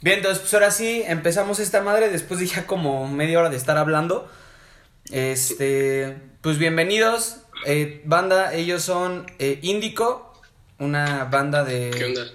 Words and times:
Bien, 0.00 0.18
entonces 0.18 0.38
pues 0.40 0.54
ahora 0.54 0.70
sí 0.70 1.02
empezamos 1.06 1.58
esta 1.58 1.82
madre 1.82 2.08
después 2.08 2.38
de 2.38 2.46
ya 2.46 2.66
como 2.66 3.08
media 3.08 3.38
hora 3.40 3.50
de 3.50 3.56
estar 3.56 3.76
hablando. 3.76 4.30
Este, 5.10 6.16
pues 6.40 6.58
bienvenidos, 6.58 7.38
eh, 7.66 8.02
banda, 8.04 8.54
ellos 8.54 8.82
son 8.82 9.26
eh, 9.38 9.58
Índico, 9.62 10.40
una 10.78 11.24
banda 11.24 11.64
de... 11.64 11.90
¿Qué 11.96 12.04
onda? 12.04 12.30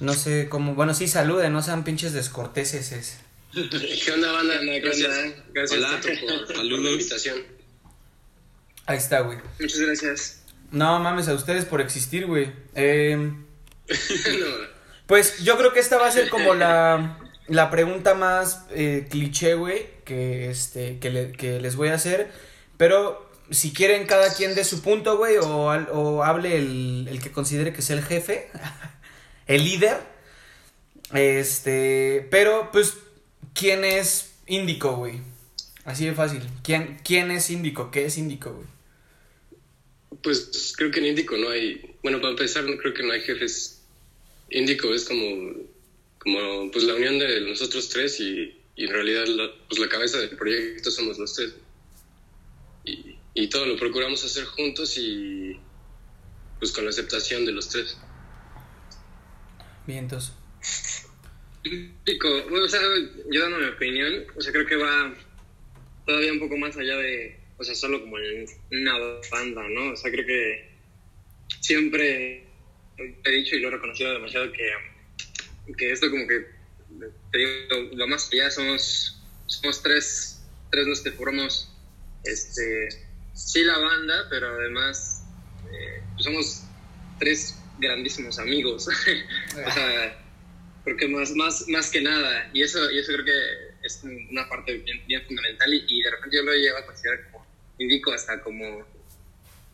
No 0.00 0.14
sé 0.14 0.48
cómo, 0.48 0.74
bueno, 0.74 0.92
sí 0.92 1.06
saluden, 1.06 1.52
no 1.52 1.62
sean 1.62 1.84
pinches 1.84 2.12
descorteses. 2.12 2.90
es. 2.90 3.18
¿Qué 3.52 4.12
onda, 4.12 4.32
banda? 4.32 4.54
Gracias, 4.82 5.14
gracias 5.52 5.78
Hola. 5.78 6.00
Por, 6.00 6.46
por 6.46 6.56
Saludos. 6.56 6.84
la 6.84 6.90
invitación. 6.90 7.38
Ahí 8.86 8.96
está, 8.98 9.20
güey. 9.20 9.38
Muchas 9.60 9.78
gracias. 9.78 10.42
No 10.72 10.98
mames 10.98 11.28
a 11.28 11.34
ustedes 11.34 11.64
por 11.64 11.80
existir, 11.80 12.26
güey. 12.26 12.52
Eh, 12.74 13.16
no, 13.86 14.73
Pues 15.06 15.38
yo 15.44 15.56
creo 15.58 15.72
que 15.72 15.80
esta 15.80 15.98
va 15.98 16.06
a 16.08 16.12
ser 16.12 16.30
como 16.30 16.54
la, 16.54 17.18
la 17.48 17.70
pregunta 17.70 18.14
más 18.14 18.64
eh, 18.70 19.06
cliché, 19.10 19.54
güey, 19.54 19.86
que, 20.04 20.50
este, 20.50 20.98
que, 20.98 21.10
le- 21.10 21.32
que 21.32 21.60
les 21.60 21.76
voy 21.76 21.88
a 21.88 21.94
hacer. 21.94 22.30
Pero 22.76 23.30
si 23.50 23.72
quieren 23.72 24.06
cada 24.06 24.32
quien 24.34 24.54
de 24.54 24.64
su 24.64 24.82
punto, 24.82 25.18
güey, 25.18 25.36
o, 25.36 25.46
o 25.46 26.22
hable 26.24 26.56
el, 26.56 27.06
el 27.10 27.20
que 27.20 27.30
considere 27.32 27.72
que 27.72 27.80
es 27.80 27.90
el 27.90 28.02
jefe, 28.02 28.50
el 29.46 29.64
líder. 29.64 29.98
Este, 31.12 32.26
pero 32.30 32.70
pues, 32.72 32.94
¿quién 33.52 33.84
es 33.84 34.32
Índico, 34.46 34.96
güey? 34.96 35.20
Así 35.84 36.06
de 36.06 36.14
fácil. 36.14 36.42
¿Quién, 36.62 36.98
¿Quién 37.04 37.30
es 37.30 37.50
Índico? 37.50 37.90
¿Qué 37.90 38.06
es 38.06 38.16
Índico, 38.16 38.52
güey? 38.54 38.66
Pues 40.22 40.72
creo 40.76 40.90
que 40.90 41.00
en 41.00 41.06
Índico 41.06 41.36
no 41.36 41.50
hay, 41.50 41.96
bueno, 42.02 42.18
para 42.18 42.30
empezar, 42.30 42.64
no 42.64 42.78
creo 42.78 42.94
que 42.94 43.02
no 43.02 43.12
hay 43.12 43.20
jefes. 43.20 43.73
Índico 44.50 44.94
es 44.94 45.04
como, 45.04 45.52
como 46.18 46.70
pues 46.70 46.84
la 46.84 46.94
unión 46.94 47.18
de 47.18 47.40
nosotros 47.42 47.88
tres 47.88 48.20
y, 48.20 48.56
y 48.76 48.84
en 48.84 48.90
realidad 48.90 49.26
la, 49.26 49.50
pues 49.68 49.78
la 49.80 49.88
cabeza 49.88 50.18
del 50.18 50.36
proyecto 50.36 50.90
somos 50.90 51.18
los 51.18 51.34
tres. 51.34 51.54
Y, 52.84 53.16
y 53.34 53.48
todo 53.48 53.66
lo 53.66 53.76
procuramos 53.76 54.24
hacer 54.24 54.44
juntos 54.44 54.96
y 54.96 55.58
pues 56.58 56.72
con 56.72 56.84
la 56.84 56.90
aceptación 56.90 57.44
de 57.44 57.52
los 57.52 57.68
tres. 57.68 57.98
Bien, 59.86 60.00
entonces. 60.00 60.32
Pico, 62.04 62.28
bueno, 62.50 62.66
o 62.66 62.68
sea, 62.68 62.80
yo 63.30 63.40
dando 63.40 63.58
mi 63.58 63.66
opinión, 63.66 64.26
o 64.36 64.40
sea, 64.40 64.52
creo 64.52 64.66
que 64.66 64.76
va 64.76 65.14
todavía 66.06 66.32
un 66.32 66.38
poco 66.38 66.56
más 66.58 66.76
allá 66.76 66.96
de, 66.96 67.40
o 67.56 67.64
sea, 67.64 67.74
solo 67.74 68.00
como 68.02 68.18
en 68.18 68.46
una 68.70 68.98
banda, 69.30 69.66
¿no? 69.70 69.92
O 69.92 69.96
sea, 69.96 70.10
creo 70.10 70.26
que 70.26 70.70
siempre 71.60 72.43
he 72.96 73.30
dicho 73.30 73.56
y 73.56 73.60
lo 73.60 73.68
he 73.68 73.70
reconocido 73.72 74.12
demasiado 74.12 74.50
que, 74.52 75.74
que 75.76 75.90
esto 75.92 76.10
como 76.10 76.26
que, 76.26 76.46
te 77.32 77.38
digo, 77.38 77.90
lo 77.94 78.06
más 78.06 78.30
allá 78.32 78.50
somos, 78.50 79.22
somos 79.46 79.82
tres, 79.82 80.42
tres 80.70 80.86
los 80.86 81.00
que 81.00 81.12
formamos, 81.12 81.72
este, 82.24 82.88
sí 83.34 83.64
la 83.64 83.78
banda, 83.78 84.26
pero 84.30 84.48
además 84.48 85.24
eh, 85.72 86.02
pues 86.14 86.24
somos 86.24 86.64
tres 87.18 87.58
grandísimos 87.78 88.38
amigos. 88.38 88.86
o 89.66 89.72
sea, 89.72 90.24
creo 90.84 90.96
que 90.96 91.08
más, 91.08 91.32
más, 91.32 91.68
más 91.68 91.90
que 91.90 92.00
nada, 92.00 92.50
y 92.52 92.62
eso, 92.62 92.90
y 92.90 92.98
eso 92.98 93.12
creo 93.12 93.24
que 93.24 93.86
es 93.86 94.02
una 94.30 94.48
parte 94.48 94.78
bien, 94.78 95.06
bien 95.06 95.22
fundamental 95.26 95.74
y, 95.74 95.84
y 95.86 96.02
de 96.02 96.10
repente 96.10 96.36
yo 96.36 96.42
lo 96.42 96.52
llevo 96.52 96.78
a 96.78 96.86
considerar 96.86 97.30
como, 97.30 97.46
indico 97.78 98.12
hasta 98.12 98.40
como, 98.40 98.86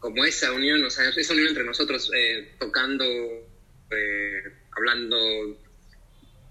como 0.00 0.24
esa 0.24 0.52
unión, 0.52 0.82
o 0.84 0.90
sea, 0.90 1.08
esa 1.08 1.32
unión 1.32 1.48
entre 1.48 1.64
nosotros, 1.64 2.10
eh, 2.14 2.56
tocando, 2.58 3.04
eh, 3.04 4.42
hablando, 4.72 5.16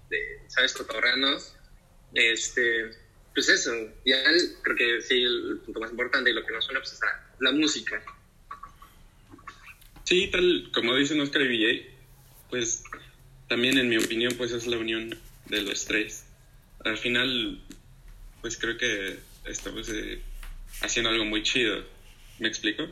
de, 0.08 0.40
¿sabes? 0.48 0.72
Cotorreando, 0.72 1.36
este, 2.14 2.90
pues 3.34 3.48
eso, 3.48 3.72
ya 4.04 4.22
creo 4.62 4.76
que 4.76 5.00
sí, 5.02 5.22
el 5.22 5.60
punto 5.64 5.80
más 5.80 5.90
importante 5.90 6.30
y 6.30 6.32
lo 6.32 6.46
que 6.46 6.52
nos 6.52 6.64
suena 6.64 6.80
pues 6.80 6.92
es 6.92 7.00
la, 7.00 7.34
la 7.40 7.52
música. 7.52 8.02
Sí, 10.04 10.28
tal 10.28 10.70
como 10.72 10.96
dicen 10.96 11.20
Oscar 11.20 11.42
y 11.42 11.48
Villay, 11.48 11.90
pues 12.48 12.82
también 13.48 13.78
en 13.78 13.88
mi 13.88 13.96
opinión 13.96 14.34
pues 14.36 14.52
es 14.52 14.66
la 14.66 14.78
unión 14.78 15.16
de 15.46 15.62
los 15.62 15.84
tres. 15.84 16.24
Al 16.84 16.96
final 16.96 17.60
pues 18.40 18.56
creo 18.56 18.76
que 18.76 19.18
estamos 19.44 19.88
eh, 19.90 20.20
haciendo 20.80 21.10
algo 21.10 21.24
muy 21.24 21.42
chido. 21.42 21.84
¿Me 22.38 22.48
explico? 22.48 22.88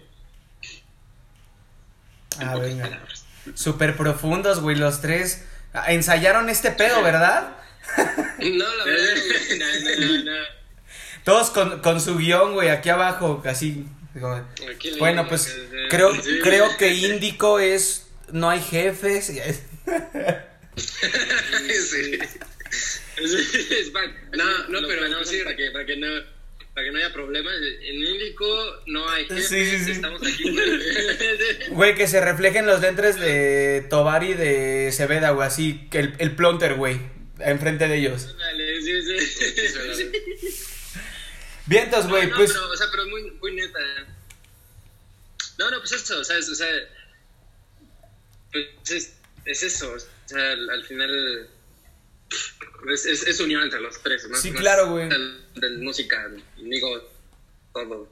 En 2.40 2.48
Ah, 2.48 2.52
pocas 2.52 2.68
venga. 2.68 2.84
palabras. 2.84 3.24
Súper 3.54 3.96
profundos, 3.96 4.60
güey, 4.60 4.76
los 4.76 5.00
tres. 5.00 5.44
Ah, 5.72 5.92
Ensayaron 5.92 6.48
este 6.48 6.70
pedo, 6.70 7.02
¿verdad? 7.02 7.56
No, 8.38 8.74
la 8.76 8.84
verdad, 8.84 9.14
no, 9.58 10.06
no, 10.06 10.24
no. 10.24 10.32
Todos 11.24 11.50
con, 11.50 11.80
con 11.80 12.00
su 12.00 12.16
guion, 12.18 12.54
güey, 12.54 12.68
aquí 12.70 12.88
abajo, 12.90 13.42
así. 13.46 13.86
Bueno, 14.98 15.28
pues 15.28 15.54
creo, 15.90 16.12
creo 16.42 16.76
que 16.76 16.94
Índico 16.94 17.58
es. 17.58 18.06
No 18.32 18.50
hay 18.50 18.60
jefes. 18.60 19.26
sí. 19.26 19.38
No, 24.32 24.44
no, 24.68 24.86
pero 24.86 25.00
planeamos 25.00 25.28
sí. 25.28 25.40
para 25.42 25.56
que, 25.56 25.70
para 25.70 25.86
que 25.86 25.96
no 25.96 26.06
para 26.78 26.86
que 26.86 26.92
no 26.92 26.98
haya 26.98 27.12
problemas. 27.12 27.54
En 27.82 27.96
Índico 27.96 28.46
no 28.86 29.10
hay 29.10 29.24
jefes, 29.26 29.48
Sí, 29.48 29.66
sí, 29.66 29.84
sí. 29.84 29.90
estamos 29.90 30.22
aquí. 30.22 30.44
Güey, 31.70 31.96
que 31.96 32.06
se 32.06 32.20
reflejen 32.20 32.66
los 32.66 32.80
lentes 32.80 33.18
de 33.18 33.84
Tobar 33.90 34.22
y 34.22 34.34
de 34.34 34.92
Ceveda, 34.92 35.30
güey, 35.30 35.48
así. 35.48 35.88
que 35.90 35.98
El, 35.98 36.14
el 36.18 36.36
plonter, 36.36 36.74
güey, 36.74 37.00
enfrente 37.40 37.88
de 37.88 37.96
ellos. 37.98 38.32
Dale, 38.38 38.80
sí, 38.80 39.02
sí. 39.02 40.12
Vientos, 41.66 42.06
güey, 42.08 42.28
no, 42.28 42.36
pues. 42.36 42.52
pero, 42.52 42.68
o 42.70 42.76
sea, 42.76 42.86
pero 42.92 43.06
muy, 43.08 43.28
muy 43.32 43.54
neta. 43.56 43.80
No, 45.58 45.72
no, 45.72 45.78
pues 45.80 45.90
eso, 45.90 46.22
¿sabes? 46.22 46.48
O 46.48 46.54
sea, 46.54 46.68
pues 48.52 48.66
es, 48.92 49.14
es 49.46 49.62
eso. 49.64 49.92
O 49.94 50.28
sea, 50.28 50.52
al, 50.52 50.70
al 50.70 50.84
final 50.84 51.50
es, 52.92 53.06
es, 53.06 53.26
es 53.26 53.40
unión 53.40 53.62
entre 53.62 53.80
los 53.80 54.00
tres. 54.02 54.28
Más, 54.28 54.40
Sí, 54.40 54.50
más 54.50 54.60
claro, 54.60 54.90
güey. 54.90 55.08
del- 55.08 55.44
De 55.54 55.70
música, 55.78 56.28
digo, 56.56 56.88
todo. 57.72 58.08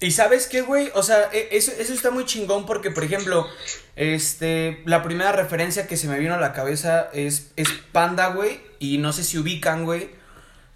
Y 0.00 0.10
sabes 0.10 0.48
qué, 0.48 0.60
güey, 0.60 0.90
o 0.94 1.02
sea, 1.02 1.30
e- 1.32 1.48
eso, 1.52 1.72
eso 1.78 1.94
está 1.94 2.10
muy 2.10 2.26
chingón 2.26 2.66
porque, 2.66 2.90
por 2.90 3.04
ejemplo, 3.04 3.48
este, 3.96 4.82
la 4.86 5.02
primera 5.02 5.32
referencia 5.32 5.86
que 5.86 5.96
se 5.96 6.08
me 6.08 6.18
vino 6.18 6.34
a 6.34 6.40
la 6.40 6.52
cabeza 6.52 7.08
es, 7.14 7.52
es 7.56 7.68
Panda, 7.92 8.28
güey, 8.28 8.60
y 8.80 8.98
no 8.98 9.12
sé 9.12 9.24
si 9.24 9.38
ubican, 9.38 9.84
güey, 9.84 10.10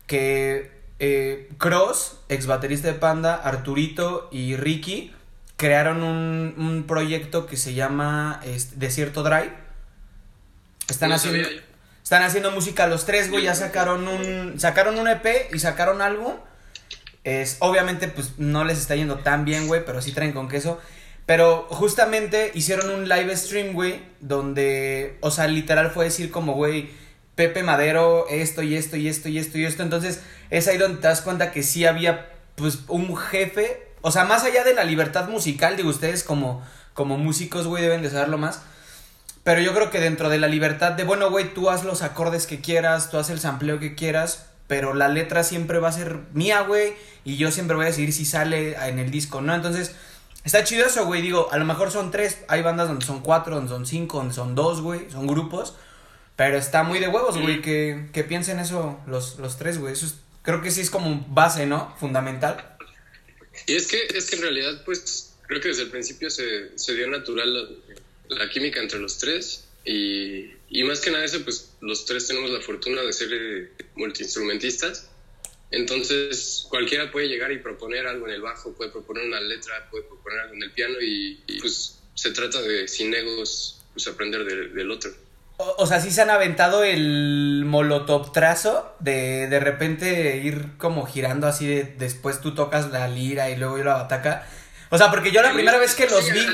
que 0.07 0.71
eh, 1.01 1.49
Cross, 1.59 2.17
ex 2.29 2.47
baterista 2.47 2.89
de 2.89 2.95
Panda, 2.95 3.35
Arturito 3.35 4.29
y 4.33 4.57
Ricky 4.57 5.13
crearon 5.57 6.03
un, 6.05 6.55
un 6.57 6.87
proyecto 6.87 7.47
que 7.47 7.57
se 7.57 7.75
llama 7.75 8.41
este, 8.45 8.77
Desierto 8.77 9.23
Drive. 9.25 9.53
Están 10.89 11.11
No 11.11 11.17
haciendo... 11.17 11.45
sabía. 11.45 11.65
Están 12.09 12.23
haciendo 12.23 12.51
música 12.53 12.87
los 12.87 13.05
tres, 13.05 13.31
güey. 13.31 13.45
Ya 13.45 13.55
sacaron 13.55 14.09
un. 14.09 14.59
Sacaron 14.59 14.99
un 14.99 15.09
EP 15.09 15.53
y 15.53 15.59
sacaron 15.59 16.01
álbum. 16.01 16.37
Es, 17.23 17.59
obviamente, 17.59 18.09
pues 18.09 18.39
no 18.39 18.65
les 18.65 18.79
está 18.79 18.97
yendo 18.97 19.17
tan 19.17 19.45
bien, 19.45 19.67
güey. 19.67 19.85
Pero 19.85 20.01
sí 20.01 20.13
traen 20.13 20.33
con 20.33 20.49
queso. 20.49 20.81
Pero 21.27 21.67
justamente 21.69 22.51
hicieron 22.55 22.89
un 22.89 23.11
live 23.11 23.37
stream, 23.37 23.75
güey. 23.75 24.01
Donde. 24.21 25.19
O 25.21 25.31
sea, 25.31 25.49
literal 25.49 25.91
fue 25.91 26.07
decir 26.07 26.31
como, 26.31 26.55
güey. 26.55 26.89
Pepe 27.35 27.63
Madero, 27.63 28.27
esto 28.31 28.63
y 28.63 28.75
esto 28.75 28.97
y 28.97 29.07
esto 29.07 29.29
y 29.29 29.37
esto 29.37 29.59
y 29.59 29.67
esto. 29.67 29.83
Entonces, 29.83 30.23
es 30.49 30.67
ahí 30.67 30.79
donde 30.79 31.03
te 31.03 31.09
das 31.09 31.21
cuenta 31.21 31.53
que 31.53 31.63
sí 31.63 31.85
había, 31.85 32.31
pues, 32.55 32.85
un 32.89 33.19
jefe. 33.19 33.87
O 34.01 34.11
sea, 34.11 34.25
más 34.25 34.45
allá 34.45 34.65
de 34.65 34.73
la 34.73 34.85
libertad 34.85 35.29
musical, 35.29 35.77
digo, 35.77 35.91
ustedes 35.91 36.25
como, 36.25 36.67
como 36.95 37.19
músicos, 37.19 37.67
güey, 37.67 37.83
deben 37.83 38.01
de 38.01 38.09
saberlo 38.09 38.39
más. 38.39 38.63
Pero 39.49 39.63
yo 39.63 39.73
creo 39.73 39.91
que 39.91 39.99
dentro 39.99 40.29
de 40.29 40.37
la 40.37 40.47
libertad 40.47 40.93
de, 40.93 41.05
bueno, 41.05 41.31
güey, 41.31 41.55
tú 41.55 41.71
haz 41.71 41.83
los 41.83 42.03
acordes 42.03 42.47
que 42.47 42.61
quieras, 42.61 43.11
tú 43.11 43.17
haz 43.17 43.31
el 43.31 43.41
sampleo 43.41 43.81
que 43.81 43.95
quieras, 43.95 44.45
pero 44.67 44.93
la 44.93 45.09
letra 45.09 45.43
siempre 45.43 45.79
va 45.79 45.89
a 45.89 45.93
ser 45.93 46.19
mía, 46.35 46.61
güey, 46.61 46.93
y 47.25 47.39
yo 47.39 47.51
siempre 47.51 47.75
voy 47.75 47.87
a 47.87 47.89
decidir 47.89 48.13
si 48.13 48.27
sale 48.27 48.75
en 48.75 48.99
el 48.99 49.11
disco, 49.11 49.41
¿no? 49.41 49.55
Entonces, 49.55 49.95
está 50.45 50.65
chido 50.65 50.85
eso, 50.85 51.07
güey, 51.07 51.23
digo, 51.23 51.49
a 51.51 51.57
lo 51.57 51.65
mejor 51.65 51.91
son 51.91 52.11
tres, 52.11 52.41
hay 52.49 52.61
bandas 52.61 52.89
donde 52.89 53.07
son 53.07 53.21
cuatro, 53.23 53.55
donde 53.55 53.71
son 53.71 53.87
cinco, 53.87 54.19
donde 54.19 54.35
son 54.35 54.55
dos, 54.55 54.83
güey, 54.83 55.11
son 55.11 55.27
grupos, 55.27 55.77
pero 56.37 56.59
está 56.59 56.83
muy 56.83 56.99
de 56.99 57.09
huevos, 57.09 57.39
güey, 57.39 57.63
que, 57.63 58.11
que 58.13 58.25
piensen 58.25 58.59
eso 58.59 59.01
los, 59.07 59.39
los 59.39 59.57
tres, 59.57 59.79
güey, 59.79 59.95
eso 59.95 60.05
es- 60.05 60.17
creo 60.43 60.61
que 60.61 60.71
sí 60.71 60.83
es 60.83 60.91
como 60.91 61.25
base, 61.31 61.65
¿no? 61.65 61.97
Fundamental. 61.99 62.77
Y 63.67 63.77
es 63.77 63.87
que, 63.87 64.09
es 64.15 64.29
que 64.29 64.37
en 64.37 64.43
realidad, 64.43 64.83
pues, 64.85 65.37
creo 65.47 65.63
que 65.63 65.69
desde 65.69 65.85
el 65.85 65.91
principio 65.91 66.29
se, 66.29 66.79
se 66.79 66.95
dio 66.95 67.09
natural 67.09 67.79
la, 68.29 68.49
química 68.51 68.81
entre 68.81 68.99
los 68.99 69.19
tres. 69.19 69.65
Y, 69.85 70.51
y 70.69 70.83
más 70.85 71.01
que 71.01 71.11
nada 71.11 71.25
eso, 71.25 71.43
pues, 71.45 71.71
los 71.81 72.05
tres 72.05 72.27
tenemos 72.27 72.51
la 72.51 72.61
fortuna 72.61 73.03
de 73.03 73.13
ser 73.13 73.29
eh, 73.33 73.73
multiinstrumentistas. 73.95 75.09
Entonces, 75.71 76.67
cualquiera 76.69 77.11
puede 77.11 77.29
llegar 77.29 77.53
y 77.53 77.59
proponer 77.59 78.07
algo 78.07 78.27
en 78.27 78.35
el 78.35 78.41
bajo, 78.41 78.73
puede 78.73 78.91
proponer 78.91 79.27
una 79.27 79.41
letra, 79.41 79.89
puede 79.91 80.05
proponer 80.05 80.41
algo 80.41 80.55
en 80.55 80.63
el 80.63 80.71
piano 80.73 80.95
y, 81.01 81.43
y, 81.47 81.61
pues, 81.61 81.99
se 82.15 82.31
trata 82.33 82.61
de, 82.63 82.89
sin 82.89 83.15
egos, 83.15 83.83
pues, 83.93 84.07
aprender 84.09 84.45
de- 84.45 84.69
del 84.69 84.91
otro. 84.91 85.11
O, 85.59 85.75
o 85.79 85.87
sea, 85.87 86.01
sí 86.01 86.11
se 86.11 86.23
han 86.23 86.31
aventado 86.31 86.85
el 86.85 87.65
molotov 87.67 88.33
trazo 88.33 88.95
de 89.01 89.49
de 89.49 89.59
repente 89.61 90.37
ir 90.39 90.77
como 90.79 91.05
girando 91.05 91.49
así 91.49 91.67
de 91.67 91.83
después 91.99 92.41
tú 92.41 92.55
tocas 92.55 92.91
la 92.93 93.09
lira 93.09 93.51
y 93.51 93.57
luego 93.57 93.77
yo 93.79 93.85
la 93.85 93.95
bataca. 93.95 94.49
O 94.91 94.97
sea, 94.99 95.11
porque 95.11 95.33
yo 95.33 95.43
la 95.43 95.53
primera 95.53 95.79
vez 95.79 95.95
que 95.97 96.07
los 96.07 96.25
Sí, 96.25 96.31
vi, 96.33 96.47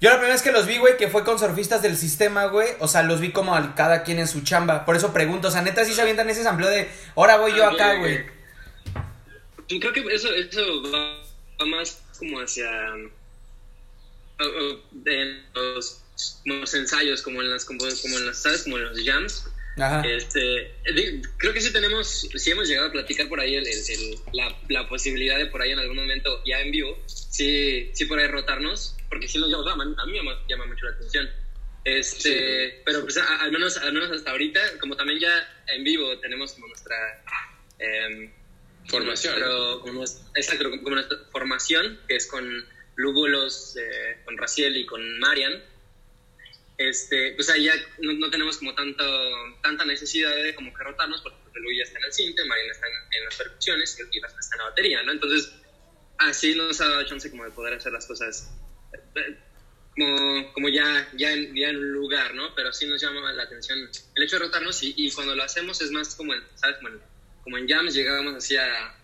yo 0.00 0.10
la 0.10 0.16
primera 0.16 0.34
vez 0.34 0.42
que 0.42 0.52
los 0.52 0.66
vi, 0.66 0.78
güey, 0.78 0.96
que 0.96 1.08
fue 1.08 1.24
con 1.24 1.38
surfistas 1.38 1.82
del 1.82 1.96
sistema, 1.96 2.46
güey, 2.46 2.68
o 2.78 2.86
sea, 2.88 3.02
los 3.02 3.20
vi 3.20 3.32
como 3.32 3.54
al- 3.54 3.74
cada 3.74 4.02
quien 4.04 4.18
en 4.18 4.28
su 4.28 4.42
chamba. 4.42 4.84
Por 4.84 4.96
eso 4.96 5.12
pregunto, 5.12 5.48
o 5.48 5.50
sea, 5.50 5.62
neta 5.62 5.84
sí 5.84 5.92
se 5.94 6.02
avientan 6.02 6.30
ese 6.30 6.42
sampleo 6.44 6.68
de, 6.70 6.88
ahora 7.16 7.36
voy 7.38 7.52
yo 7.54 7.64
Ah, 7.64 7.72
acá, 7.72 7.94
güey. 7.94 8.24
Yo 9.68 9.80
creo 9.80 9.92
que 9.92 10.00
eso, 10.14 10.32
eso 10.34 10.60
va, 10.92 11.18
va 11.60 11.66
más 11.66 12.00
como 12.18 12.40
hacia 12.40 12.70
en 15.04 15.44
los, 15.54 16.74
ensayos, 16.74 17.22
como 17.22 17.42
en 17.42 17.50
las 17.50 17.64
como, 17.64 17.80
como 17.80 18.18
en 18.18 18.26
las 18.26 18.38
¿sabes? 18.38 18.62
como 18.64 18.78
en 18.78 18.84
los 18.84 18.98
jams. 19.04 19.46
Ajá. 19.80 20.02
Este, 20.06 20.72
creo 21.38 21.52
que 21.52 21.60
sí 21.60 21.72
tenemos, 21.72 22.28
sí 22.34 22.50
hemos 22.50 22.68
llegado 22.68 22.88
a 22.88 22.92
platicar 22.92 23.28
por 23.28 23.40
ahí 23.40 23.54
el, 23.54 23.66
el- 23.66 23.78
el- 23.90 24.14
la, 24.32 24.56
la 24.68 24.88
posibilidad 24.88 25.38
de 25.38 25.46
por 25.46 25.62
ahí 25.62 25.70
en 25.72 25.78
algún 25.78 25.96
momento 25.96 26.42
ya 26.44 26.60
en 26.60 26.70
vivo, 26.70 26.98
sí, 27.06 27.90
sí 27.94 28.04
por 28.06 28.18
ahí 28.18 28.26
rotarnos, 28.26 28.96
porque 29.08 29.28
sí 29.28 29.38
nos 29.38 29.50
llama, 29.50 29.82
a 29.84 30.06
mí 30.06 30.12
me 30.20 30.30
llama, 30.48 30.66
mucho 30.66 30.84
la 30.86 30.92
atención. 30.92 31.28
Este, 31.84 32.82
pero 32.84 33.02
pues 33.02 33.16
a- 33.16 33.36
al 33.42 33.52
menos, 33.52 33.76
al 33.78 33.92
menos 33.92 34.10
hasta 34.10 34.30
ahorita, 34.32 34.60
como 34.80 34.96
también 34.96 35.20
ya 35.20 35.62
en 35.68 35.84
vivo 35.84 36.18
tenemos 36.20 36.52
como 36.52 36.66
nuestra 36.68 36.96
em, 37.78 38.30
Formación. 38.88 39.34
pero 39.36 39.80
como, 39.80 40.02
exacto, 40.34 40.70
como 40.70 40.90
nuestra 40.96 41.16
formación, 41.30 42.00
que 42.08 42.16
es 42.16 42.26
con 42.26 42.66
Lúbulos, 42.96 43.76
eh, 43.76 44.18
con 44.24 44.36
Raciel 44.36 44.76
y 44.76 44.84
con 44.86 45.18
Marian, 45.20 45.62
este, 46.78 47.32
pues 47.32 47.50
ahí 47.50 47.64
ya 47.64 47.74
no, 47.98 48.12
no 48.14 48.30
tenemos 48.30 48.56
como 48.58 48.72
tanto, 48.72 49.04
tanta 49.62 49.84
necesidad 49.84 50.34
de 50.36 50.54
como 50.54 50.72
que 50.72 50.84
rotarnos, 50.84 51.20
porque 51.22 51.36
Lu 51.58 51.72
ya 51.76 51.82
está 51.82 51.98
en 51.98 52.04
el 52.04 52.12
cinte, 52.12 52.44
Marian 52.44 52.70
está 52.70 52.86
en, 52.86 53.24
las 53.24 53.34
percusiones 53.34 53.98
y 53.98 54.20
Raciel 54.20 54.40
está 54.40 54.54
en 54.54 54.58
la 54.58 54.64
batería, 54.66 55.02
¿no? 55.02 55.12
Entonces, 55.12 55.52
así 56.18 56.54
nos 56.54 56.80
ha 56.80 56.88
dado 56.88 57.04
chance 57.04 57.30
como 57.30 57.44
de 57.44 57.50
poder 57.50 57.74
hacer 57.74 57.92
las 57.92 58.06
cosas 58.06 58.48
eh, 59.16 59.36
como, 59.90 60.52
como 60.52 60.68
ya, 60.68 61.10
ya, 61.16 61.32
en, 61.32 61.92
lugar, 61.92 62.32
¿no? 62.34 62.54
Pero 62.54 62.72
sí 62.72 62.86
nos 62.86 63.02
llama 63.02 63.32
la 63.32 63.42
atención 63.42 63.78
el 64.14 64.22
hecho 64.22 64.38
de 64.38 64.44
rotarnos 64.44 64.80
y, 64.84 64.94
y 64.96 65.10
cuando 65.10 65.34
lo 65.34 65.42
hacemos 65.42 65.82
es 65.82 65.90
más 65.90 66.14
como 66.14 66.32
en, 66.32 66.42
¿sabes? 66.54 66.76
Como 66.76 66.88
en, 66.90 67.00
como 67.42 67.58
en 67.58 67.68
jams 67.68 67.92
llegábamos 67.92 68.36
así 68.36 68.56
a, 68.56 68.94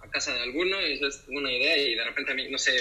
a 0.00 0.10
casa 0.10 0.34
de 0.34 0.40
alguno 0.40 0.84
y 0.84 0.94
eso 0.94 1.06
es 1.06 1.22
una 1.28 1.52
idea 1.52 1.76
y 1.76 1.94
de 1.94 2.04
repente 2.04 2.32
a 2.32 2.34
mí, 2.34 2.50
no 2.50 2.58
sé, 2.58 2.72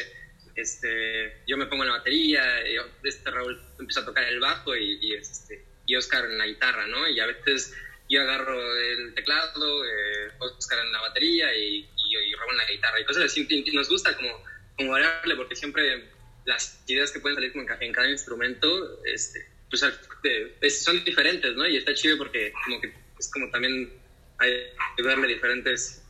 este, 0.59 1.33
yo 1.47 1.57
me 1.57 1.65
pongo 1.67 1.83
en 1.83 1.89
la 1.89 1.97
batería 1.97 2.61
este 3.03 3.31
Raúl 3.31 3.59
empieza 3.79 4.01
a 4.01 4.05
tocar 4.05 4.23
el 4.25 4.39
bajo 4.39 4.75
y, 4.75 5.13
este, 5.13 5.63
y 5.85 5.95
Oscar 5.95 6.25
en 6.25 6.37
la 6.37 6.45
guitarra, 6.45 6.85
¿no? 6.87 7.07
Y 7.07 7.19
a 7.19 7.25
veces 7.25 7.73
yo 8.09 8.21
agarro 8.21 8.59
el 8.77 9.13
teclado, 9.13 9.85
eh, 9.85 10.31
Oscar 10.39 10.79
en 10.79 10.91
la 10.91 11.01
batería 11.01 11.55
y, 11.55 11.87
y, 11.95 12.35
Raúl 12.35 12.51
en 12.51 12.57
la 12.57 12.65
guitarra 12.65 12.99
y 12.99 13.05
cosas 13.05 13.25
así. 13.25 13.47
Nos 13.73 13.89
gusta 13.89 14.15
como, 14.15 14.43
como 14.77 14.91
variarle 14.91 15.35
porque 15.35 15.55
siempre 15.55 16.09
las 16.45 16.81
ideas 16.87 17.11
que 17.11 17.19
pueden 17.19 17.35
salir 17.35 17.51
en, 17.55 17.65
ca- 17.65 17.77
en 17.79 17.91
cada 17.91 18.09
instrumento 18.09 19.03
este, 19.05 19.47
pues, 19.69 20.83
son 20.83 21.03
diferentes, 21.03 21.55
¿no? 21.55 21.67
Y 21.67 21.77
está 21.77 21.93
chido 21.93 22.17
porque 22.17 22.51
como 22.65 22.81
que 22.81 22.93
es 23.19 23.31
como 23.31 23.49
también 23.51 23.91
hay 24.39 24.53
que 24.95 25.03
darle 25.03 25.27
diferentes 25.27 26.01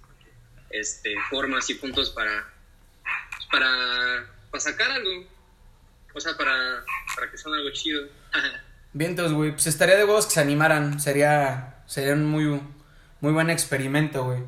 este, 0.70 1.16
formas 1.30 1.70
y 1.70 1.74
puntos 1.76 2.12
para, 2.12 2.48
para, 3.52 4.26
para 4.52 4.62
sacar 4.62 4.92
algo. 4.92 5.26
O 6.14 6.20
sea, 6.20 6.36
para, 6.38 6.84
para 7.16 7.30
que 7.32 7.38
sea 7.38 7.52
algo 7.54 7.70
chido. 7.72 8.08
Vientos, 8.94 9.34
güey. 9.34 9.52
Pues 9.52 9.68
estaría 9.68 9.96
de 9.96 10.06
huevos 10.06 10.26
que 10.26 10.34
se 10.34 10.40
animaran. 10.42 11.00
Sería, 11.00 11.84
sería 11.86 12.14
un 12.14 12.26
muy, 12.26 12.62
muy 13.22 13.32
buen 13.34 13.50
experimento, 13.50 14.26
güey. 14.26 14.40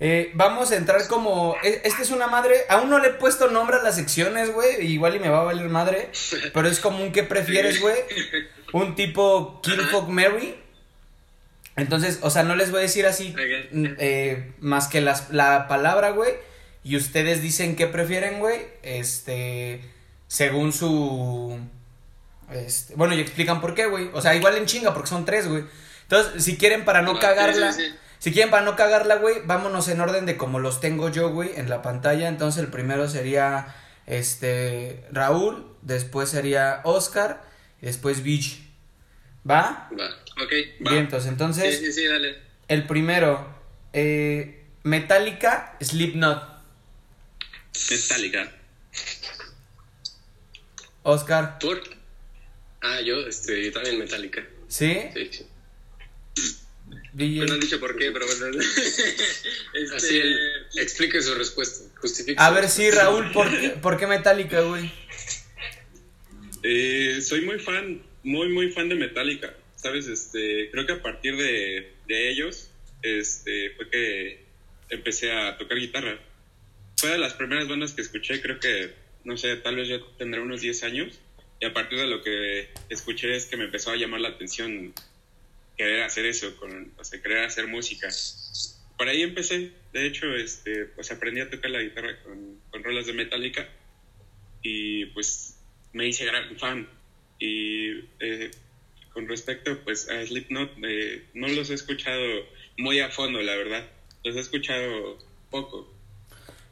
Eh, 0.00 0.30
vamos 0.34 0.70
a 0.70 0.76
entrar 0.76 1.06
como. 1.08 1.56
e- 1.62 1.82
Esta 1.84 2.02
es 2.02 2.10
una 2.10 2.28
madre. 2.28 2.54
Aún 2.68 2.88
no 2.88 2.98
le 2.98 3.08
he 3.08 3.12
puesto 3.14 3.50
nombre 3.50 3.76
a 3.76 3.82
las 3.82 3.96
secciones, 3.96 4.52
güey. 4.52 4.86
Igual 4.92 5.16
y 5.16 5.18
me 5.18 5.28
va 5.28 5.40
a 5.40 5.44
valer 5.44 5.68
madre. 5.68 6.10
Pero 6.54 6.68
es 6.68 6.80
como 6.80 7.02
un 7.02 7.12
que 7.12 7.24
prefieres, 7.24 7.80
güey. 7.80 7.96
Un 8.72 8.94
tipo 8.94 9.60
Kill 9.62 9.80
Fuck 9.82 10.08
Mary. 10.08 10.54
Entonces, 11.76 12.18
o 12.22 12.30
sea, 12.30 12.42
no 12.42 12.56
les 12.56 12.70
voy 12.70 12.78
a 12.80 12.82
decir 12.82 13.06
así 13.06 13.34
eh, 13.98 14.52
más 14.60 14.88
que 14.88 15.00
las, 15.00 15.30
la 15.30 15.68
palabra, 15.68 16.10
güey. 16.10 16.32
Y 16.84 16.96
ustedes 16.96 17.42
dicen 17.42 17.76
qué 17.76 17.86
prefieren, 17.86 18.38
güey. 18.38 18.60
Este. 18.82 19.82
Según 20.26 20.72
su. 20.72 21.58
Este, 22.52 22.94
bueno, 22.94 23.14
y 23.14 23.20
explican 23.20 23.60
por 23.60 23.74
qué, 23.74 23.86
güey. 23.86 24.10
O 24.14 24.20
sea, 24.22 24.34
igual 24.34 24.56
en 24.56 24.66
chinga, 24.66 24.94
porque 24.94 25.08
son 25.10 25.24
tres, 25.24 25.46
güey. 25.48 25.64
Entonces, 26.02 26.42
si 26.44 26.56
quieren 26.56 26.84
para 26.84 27.02
no 27.02 27.12
Ah, 27.16 27.20
cagarla. 27.20 27.72
sí, 27.72 27.82
sí, 27.82 27.90
sí. 27.90 27.96
Si 28.20 28.32
quieren 28.32 28.50
para 28.50 28.64
no 28.64 28.74
cagarla, 28.74 29.16
güey, 29.16 29.36
vámonos 29.44 29.86
en 29.88 30.00
orden 30.00 30.26
de 30.26 30.36
como 30.36 30.58
los 30.58 30.80
tengo 30.80 31.08
yo, 31.08 31.30
güey, 31.30 31.50
en 31.56 31.68
la 31.70 31.82
pantalla. 31.82 32.28
Entonces, 32.28 32.62
el 32.62 32.68
primero 32.70 33.08
sería. 33.08 33.74
Este. 34.06 35.04
Raúl. 35.12 35.66
Después 35.82 36.28
sería 36.30 36.80
Oscar. 36.84 37.42
Y 37.82 37.86
después 37.86 38.24
Beach. 38.24 38.60
¿Va? 39.48 39.88
Va. 39.98 40.06
ok. 40.42 40.52
Va. 40.86 40.90
Bien, 40.90 41.04
entonces, 41.04 41.24
Sí, 41.24 41.28
entonces. 41.28 41.78
sí, 41.78 41.92
sí, 41.92 42.06
dale. 42.06 42.38
El 42.68 42.86
primero. 42.86 43.46
Eh, 43.92 44.64
Metallica, 44.82 45.76
Slipknot. 45.80 46.57
Metallica. 47.90 48.52
Oscar. 51.02 51.58
¿Por? 51.58 51.82
Ah, 52.80 53.00
yo, 53.00 53.26
este, 53.26 53.70
también 53.70 53.98
Metallica. 53.98 54.46
¿Sí? 54.68 54.98
Sí, 55.14 55.28
sí. 55.32 55.46
DJ. 57.12 57.38
Pues 57.38 57.48
no 57.48 57.54
han 57.54 57.60
dicho 57.60 57.80
por 57.80 57.96
qué, 57.96 58.10
pero 58.12 58.26
bueno. 58.26 58.58
Este, 59.74 59.96
Así 59.96 60.18
él 60.18 60.36
explique 60.76 61.20
su 61.22 61.34
respuesta. 61.34 61.84
Justifique. 62.00 62.36
A 62.38 62.50
ver, 62.50 62.68
sí. 62.68 62.90
Raúl, 62.90 63.30
¿por 63.32 63.48
qué, 63.50 63.70
por 63.70 63.96
qué 63.96 64.06
Metallica, 64.06 64.60
güey? 64.62 64.90
Eh, 66.62 67.20
soy 67.22 67.42
muy 67.42 67.58
fan, 67.60 68.02
muy, 68.22 68.48
muy 68.48 68.70
fan 68.70 68.88
de 68.88 68.94
Metallica. 68.96 69.54
¿Sabes? 69.76 70.08
Este, 70.08 70.70
creo 70.72 70.86
que 70.86 70.92
a 70.92 71.02
partir 71.02 71.36
de, 71.36 71.92
de 72.06 72.30
ellos 72.30 72.70
este, 73.02 73.70
fue 73.76 73.88
que 73.90 74.44
empecé 74.90 75.32
a 75.32 75.56
tocar 75.56 75.78
guitarra. 75.78 76.18
Fue 76.98 77.10
de 77.10 77.18
las 77.18 77.34
primeras 77.34 77.68
bandas 77.68 77.92
que 77.92 78.02
escuché, 78.02 78.42
creo 78.42 78.58
que, 78.58 78.92
no 79.22 79.36
sé, 79.36 79.54
tal 79.56 79.76
vez 79.76 79.86
ya 79.86 80.00
tendré 80.18 80.40
unos 80.40 80.60
10 80.60 80.82
años. 80.82 81.20
Y 81.60 81.66
a 81.66 81.72
partir 81.72 81.96
de 81.96 82.08
lo 82.08 82.22
que 82.22 82.68
escuché 82.88 83.36
es 83.36 83.46
que 83.46 83.56
me 83.56 83.64
empezó 83.64 83.92
a 83.92 83.96
llamar 83.96 84.20
la 84.20 84.30
atención 84.30 84.92
querer 85.76 86.02
hacer 86.02 86.26
eso, 86.26 86.56
con, 86.56 86.92
o 86.98 87.04
sea, 87.04 87.22
querer 87.22 87.44
hacer 87.44 87.68
música. 87.68 88.08
Por 88.96 89.08
ahí 89.08 89.22
empecé. 89.22 89.70
De 89.92 90.06
hecho, 90.06 90.34
este, 90.34 90.86
pues 90.86 91.12
aprendí 91.12 91.40
a 91.40 91.48
tocar 91.48 91.70
la 91.70 91.80
guitarra 91.80 92.20
con, 92.24 92.60
con 92.70 92.82
rolas 92.82 93.06
de 93.06 93.12
Metallica 93.12 93.68
y 94.60 95.06
pues 95.06 95.56
me 95.92 96.08
hice 96.08 96.24
gran 96.24 96.56
fan. 96.58 96.88
Y 97.38 97.90
eh, 98.18 98.50
con 99.12 99.28
respecto 99.28 99.78
pues 99.84 100.08
a 100.08 100.26
Slipknot, 100.26 100.72
eh, 100.82 101.26
no 101.34 101.46
los 101.46 101.70
he 101.70 101.74
escuchado 101.74 102.44
muy 102.76 102.98
a 102.98 103.08
fondo, 103.10 103.40
la 103.40 103.54
verdad. 103.54 103.88
Los 104.24 104.34
he 104.34 104.40
escuchado 104.40 105.16
poco. 105.50 105.97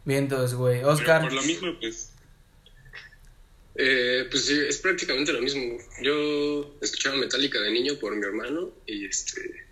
Vientos, 0.07 0.55
güey. 0.55 0.79
Pero 0.79 0.93
Oscar. 0.93 1.23
por 1.23 1.33
lo 1.33 1.43
mismo, 1.43 1.79
pues 1.79 2.13
Eh, 3.75 4.27
pues 4.31 4.47
sí, 4.47 4.59
es 4.59 4.79
prácticamente 4.79 5.33
lo 5.33 5.43
mismo. 5.43 5.77
Yo 6.01 6.75
escuchaba 6.81 7.17
Metallica 7.17 7.61
de 7.61 7.71
niño 7.71 7.99
por 7.99 8.17
mi 8.17 8.25
hermano 8.25 8.73
y 8.87 9.05
este 9.05 9.67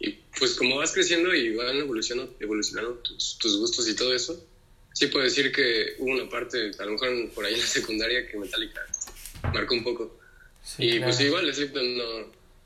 y 0.00 0.12
pues 0.38 0.54
como 0.54 0.76
vas 0.76 0.92
creciendo 0.92 1.34
y 1.34 1.54
van 1.54 1.76
evolucionando, 1.76 2.34
evolucionando 2.40 2.94
tus, 2.94 3.38
tus 3.38 3.58
gustos 3.58 3.86
y 3.86 3.94
todo 3.94 4.14
eso, 4.14 4.42
sí 4.94 5.06
puedo 5.08 5.24
decir 5.24 5.52
que 5.52 5.94
hubo 5.98 6.12
una 6.12 6.28
parte, 6.28 6.70
a 6.78 6.84
lo 6.86 6.92
mejor 6.92 7.30
por 7.32 7.44
ahí 7.44 7.54
en 7.54 7.60
la 7.60 7.66
secundaria, 7.66 8.26
que 8.26 8.38
Metallica 8.38 8.80
marcó 9.52 9.74
un 9.74 9.84
poco. 9.84 10.18
Sí, 10.64 10.84
y 10.84 10.90
claro. 10.92 11.04
pues 11.04 11.20
igual 11.20 11.54
Slipknot 11.54 11.84
no, 11.84 12.20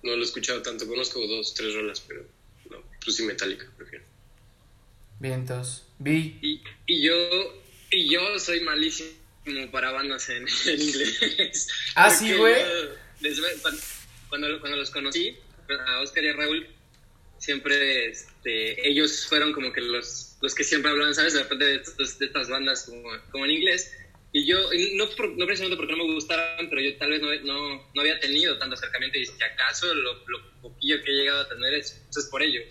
no 0.05 0.17
lo 0.17 0.23
he 0.23 0.25
escuchado 0.25 0.63
tanto, 0.63 0.87
conozco 0.87 1.27
dos, 1.27 1.55
tres 1.55 1.75
rolas, 1.75 2.01
pero 2.07 2.25
no, 2.71 2.79
pues 3.05 3.17
sí 3.17 3.25
Metallica 3.25 3.67
prefiero. 3.77 4.05
Vientos. 5.19 5.85
Vi. 6.05 6.39
Y, 6.43 6.63
y 6.87 7.03
yo 7.03 7.63
y 7.91 8.11
yo 8.11 8.39
soy 8.39 8.61
malísimo 8.61 9.11
para 9.73 9.91
bandas 9.93 10.29
en, 10.29 10.47
en 10.67 10.81
inglés. 10.83 11.69
Ah, 11.95 12.11
sí, 12.11 12.33
güey. 12.35 12.55
cuando, 13.63 13.81
cuando, 14.29 14.61
cuando 14.61 14.79
los 14.79 14.91
conocí, 14.91 15.37
a 15.87 16.01
Oscar 16.01 16.25
y 16.25 16.29
a 16.29 16.33
Raúl, 16.35 16.67
siempre 17.39 18.07
este, 18.09 18.89
ellos 18.89 19.27
fueron 19.29 19.53
como 19.53 19.73
que 19.73 19.81
los, 19.81 20.37
los 20.41 20.55
que 20.55 20.65
siempre 20.65 20.91
hablaban, 20.91 21.15
¿sabes? 21.15 21.35
De 21.35 21.43
repente 21.43 21.65
de, 21.67 21.75
estos- 21.77 22.19
de 22.19 22.27
estas 22.27 22.49
bandas 22.49 22.85
como, 22.85 23.09
como 23.31 23.45
en 23.45 23.51
inglés. 23.53 23.93
Y 24.33 24.47
yo, 24.47 24.59
no, 24.95 25.09
por- 25.11 25.37
no 25.37 25.47
precisamente 25.47 25.77
porque 25.77 25.93
no 25.97 26.05
me 26.05 26.13
gustaran, 26.15 26.69
pero 26.69 26.81
yo 26.83 26.97
tal 26.97 27.11
vez 27.11 27.23
no, 27.23 27.33
no, 27.45 27.91
no 27.95 28.01
había 28.01 28.19
tenido 28.19 28.59
tanto 28.59 28.75
acercamiento 28.75 29.17
y 29.19 29.27
si 29.27 29.33
acaso 29.43 29.95
lo, 29.95 30.15
lo 30.27 30.61
poquillo 30.61 31.01
que 31.05 31.11
he 31.13 31.15
llegado 31.15 31.43
a 31.43 31.49
tener 31.49 31.75
es, 31.75 32.03
es 32.11 32.25
por 32.27 32.43
ellos. 32.43 32.65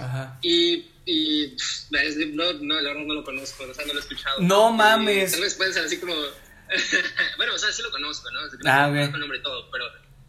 Ajá. 0.00 0.38
Y, 0.42 0.86
y 1.04 1.56
Slipknot, 1.58 2.60
no, 2.60 2.80
la 2.80 2.90
verdad 2.90 3.06
no 3.06 3.14
lo 3.14 3.24
conozco, 3.24 3.64
o 3.64 3.74
sea, 3.74 3.84
no 3.86 3.92
lo 3.92 3.98
he 3.98 4.02
escuchado. 4.02 4.40
No 4.40 4.70
Y 4.70 4.76
mames. 4.76 5.32
Tal 5.32 5.40
vez 5.40 5.54
pueden 5.54 5.74
ser 5.74 5.84
así 5.84 5.98
como. 5.98 6.14
bueno, 7.36 7.54
o 7.54 7.58
sea, 7.58 7.72
sí 7.72 7.82
lo 7.82 7.90
conozco, 7.90 8.30
¿no? 8.30 8.40
Ah, 8.64 8.88
ok. 8.88 8.94
Conozco 8.94 9.14
el 9.14 9.20
nombre 9.20 9.38
y 9.38 9.42
todo, 9.42 9.70
pero. 9.70 9.84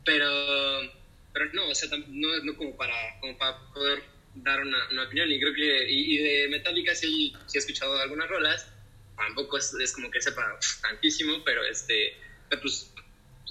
Pero. 0.06 0.92
pero 1.34 1.54
no, 1.54 1.68
o 1.70 1.76
sea, 1.76 1.90
no, 2.08 2.44
no 2.44 2.58
como 2.58 2.76
para, 2.76 2.94
como 3.20 3.38
para 3.38 3.58
poder 3.74 4.04
dar 4.36 4.62
una, 4.62 4.78
una 4.92 5.04
opinión. 5.04 5.32
Y 5.32 5.40
creo 5.40 5.54
que, 5.54 5.92
y, 5.92 6.16
y 6.16 6.18
de 6.18 6.48
Metallica 6.50 6.96
sí, 6.96 7.34
sí 7.48 7.58
he 7.58 7.60
escuchado 7.60 8.00
algunas 8.00 8.30
rolas, 8.30 8.68
tampoco 9.16 9.58
es, 9.58 9.74
es 9.76 9.94
como 9.94 10.10
que 10.10 10.22
sepa 10.22 10.58
tantísimo, 10.82 11.44
pero 11.44 11.64
este, 11.64 12.18
pues 12.62 12.94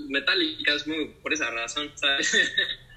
Metallica 0.09 0.75
es 0.75 0.87
muy 0.87 1.09
por 1.23 1.33
esa 1.33 1.51
razón, 1.51 1.93
¿sabes? 1.95 2.33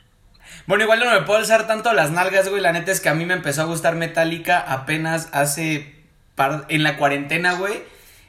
Bueno, 0.66 0.84
igual 0.86 1.00
no 1.00 1.12
me 1.12 1.22
puedo 1.22 1.40
alzar 1.40 1.68
tanto 1.68 1.92
las 1.94 2.12
nalgas, 2.12 2.48
güey. 2.50 2.62
La 2.62 2.72
neta 2.72 2.92
es 2.92 3.02
que 3.02 3.10
a 3.10 3.14
mí 3.14 3.26
me 3.26 3.34
empezó 3.34 3.62
a 3.64 3.66
gustar 3.66 3.96
Metallica 3.96 4.60
apenas 4.60 5.30
hace. 5.34 5.96
par- 6.36 6.66
en 6.70 6.82
la 6.84 6.98
cuarentena, 6.98 7.54
güey. 7.54 7.84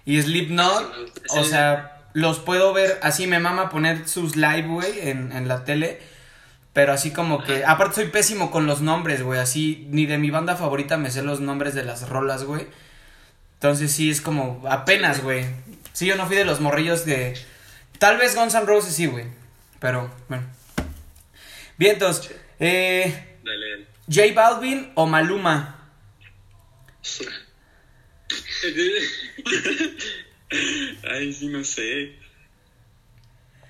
Y 0.04 0.20
Slipknot, 0.20 0.92
o 1.30 1.42
Sí. 1.44 1.50
sea, 1.50 2.02
los 2.12 2.38
puedo 2.38 2.72
ver 2.74 2.98
así. 3.02 3.26
Me 3.26 3.38
mama 3.38 3.70
poner 3.70 4.06
sus 4.08 4.36
live, 4.36 4.66
güey, 4.68 5.08
en, 5.08 5.32
en 5.32 5.48
la 5.48 5.64
tele. 5.64 6.00
Pero 6.74 6.92
así 6.92 7.12
como 7.12 7.42
que. 7.42 7.64
Aparte, 7.64 7.94
soy 7.94 8.08
pésimo 8.08 8.50
con 8.50 8.66
los 8.66 8.80
nombres, 8.82 9.22
güey. 9.22 9.40
Así, 9.40 9.86
ni 9.90 10.04
de 10.06 10.18
mi 10.18 10.30
banda 10.30 10.56
favorita 10.56 10.96
me 10.98 11.10
sé 11.10 11.22
los 11.22 11.40
nombres 11.40 11.74
de 11.74 11.84
las 11.84 12.08
rolas, 12.10 12.44
güey. 12.44 12.66
Entonces, 13.54 13.90
sí, 13.92 14.10
es 14.10 14.20
como. 14.20 14.62
Apenas, 14.68 15.22
güey. 15.22 15.46
Sí, 15.94 16.04
yo 16.06 16.16
no 16.16 16.26
fui 16.26 16.36
de 16.36 16.44
los 16.44 16.60
morrillos 16.60 17.06
de. 17.06 17.34
Tal 17.98 18.18
vez 18.18 18.34
Guns 18.36 18.54
N' 18.54 18.66
Roses 18.66 18.94
sí, 18.94 19.06
güey. 19.06 19.24
Pero, 19.78 20.10
bueno. 20.28 20.44
Bien, 21.76 21.94
entonces, 21.94 22.36
eh, 22.60 23.38
Dale, 23.42 23.70
dale. 23.70 23.86
J 24.06 24.32
Balvin 24.34 24.92
o 24.94 25.06
Maluma. 25.06 25.90
Ay, 31.10 31.32
sí, 31.32 31.48
no 31.48 31.64
sé. 31.64 32.16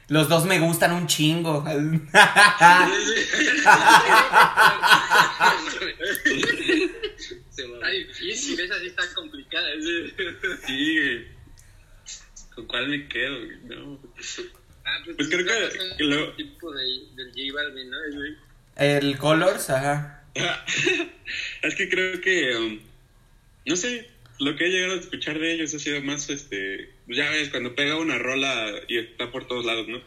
Los 0.08 0.28
dos 0.28 0.44
me 0.44 0.58
gustan 0.60 0.92
un 0.92 1.06
chingo. 1.06 1.64
Está 7.56 7.88
difícil, 7.90 8.58
esa 8.60 8.78
sí 8.80 8.86
está 8.86 9.02
complicada. 9.14 9.68
Sí, 10.66 10.98
güey. 10.98 11.26
¿Con 12.54 12.66
cuál 12.66 12.88
me 12.88 13.08
quedo? 13.08 13.36
güey? 13.36 13.58
No. 13.64 13.98
Ah, 14.84 14.98
Pues 15.04 15.28
creo 15.28 15.44
que- 15.44 15.96
que 15.96 16.04
lo- 16.04 16.32
tipo 16.34 16.70
de, 16.72 16.82
del 17.16 17.28
J 17.30 17.40
Balvin, 17.54 17.90
¿no? 17.90 17.96
El 18.76 19.18
Colors, 19.18 19.70
ajá. 19.70 20.24
es 21.62 21.74
que 21.76 21.88
creo 21.88 22.20
que, 22.20 22.56
um, 22.56 22.80
no 23.66 23.76
sé, 23.76 24.10
lo 24.40 24.56
que 24.56 24.66
he 24.66 24.68
llegado 24.70 24.94
a 24.94 25.00
escuchar 25.00 25.38
de 25.38 25.52
ellos 25.54 25.72
ha 25.74 25.78
sido 25.78 26.02
más, 26.02 26.28
este, 26.28 26.90
ya 27.06 27.30
ves, 27.30 27.50
cuando 27.50 27.74
pega 27.74 27.96
una 27.96 28.18
rola 28.18 28.66
y 28.88 28.98
está 28.98 29.30
por 29.30 29.46
todos 29.46 29.64
lados, 29.64 29.86
¿no? 29.88 30.02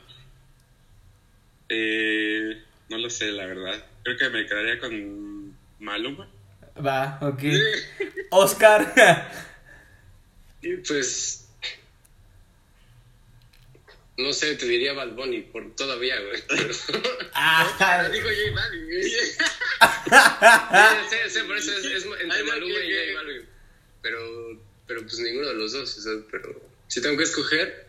Eh, 1.69 2.62
no 2.89 2.98
lo 2.98 3.10
sé, 3.10 3.31
la 3.31 3.46
verdad. 3.46 3.84
Creo 4.03 4.17
que 4.17 4.29
me 4.29 4.46
quedaría 4.46 4.79
con 4.79 5.55
Maluma. 5.79 6.27
Va, 6.86 7.17
ok. 7.22 7.43
Oscar. 8.31 8.93
Y 10.60 10.75
pues. 10.77 11.47
No 14.18 14.34
sé, 14.34 14.56
te 14.56 14.66
diría 14.66 14.94
Bad 14.94 15.12
Bunny 15.12 15.42
por 15.44 15.76
todavía, 15.76 16.20
güey. 16.20 16.42
Pero, 16.48 16.74
Ah, 17.34 18.10
Dijo 18.12 18.28
J 18.28 18.56
Balvin. 18.56 18.86
güey. 18.86 19.04
sí, 21.10 21.18
sí, 21.30 21.40
por 21.46 21.58
eso 21.58 21.72
es, 21.78 21.86
es 21.86 22.06
entre 22.06 22.26
no, 22.44 22.46
Maluma 22.46 22.80
y 22.80 22.92
J 22.92 23.14
Balvin. 23.16 23.46
Pero, 24.02 24.62
pero 24.88 25.02
pues 25.02 25.20
ninguno 25.20 25.48
de 25.50 25.54
los 25.54 25.72
dos, 25.74 25.98
o 25.98 26.02
sea, 26.02 26.14
pero 26.32 26.60
si 26.88 27.02
tengo 27.02 27.18
que 27.18 27.24
escoger, 27.26 27.88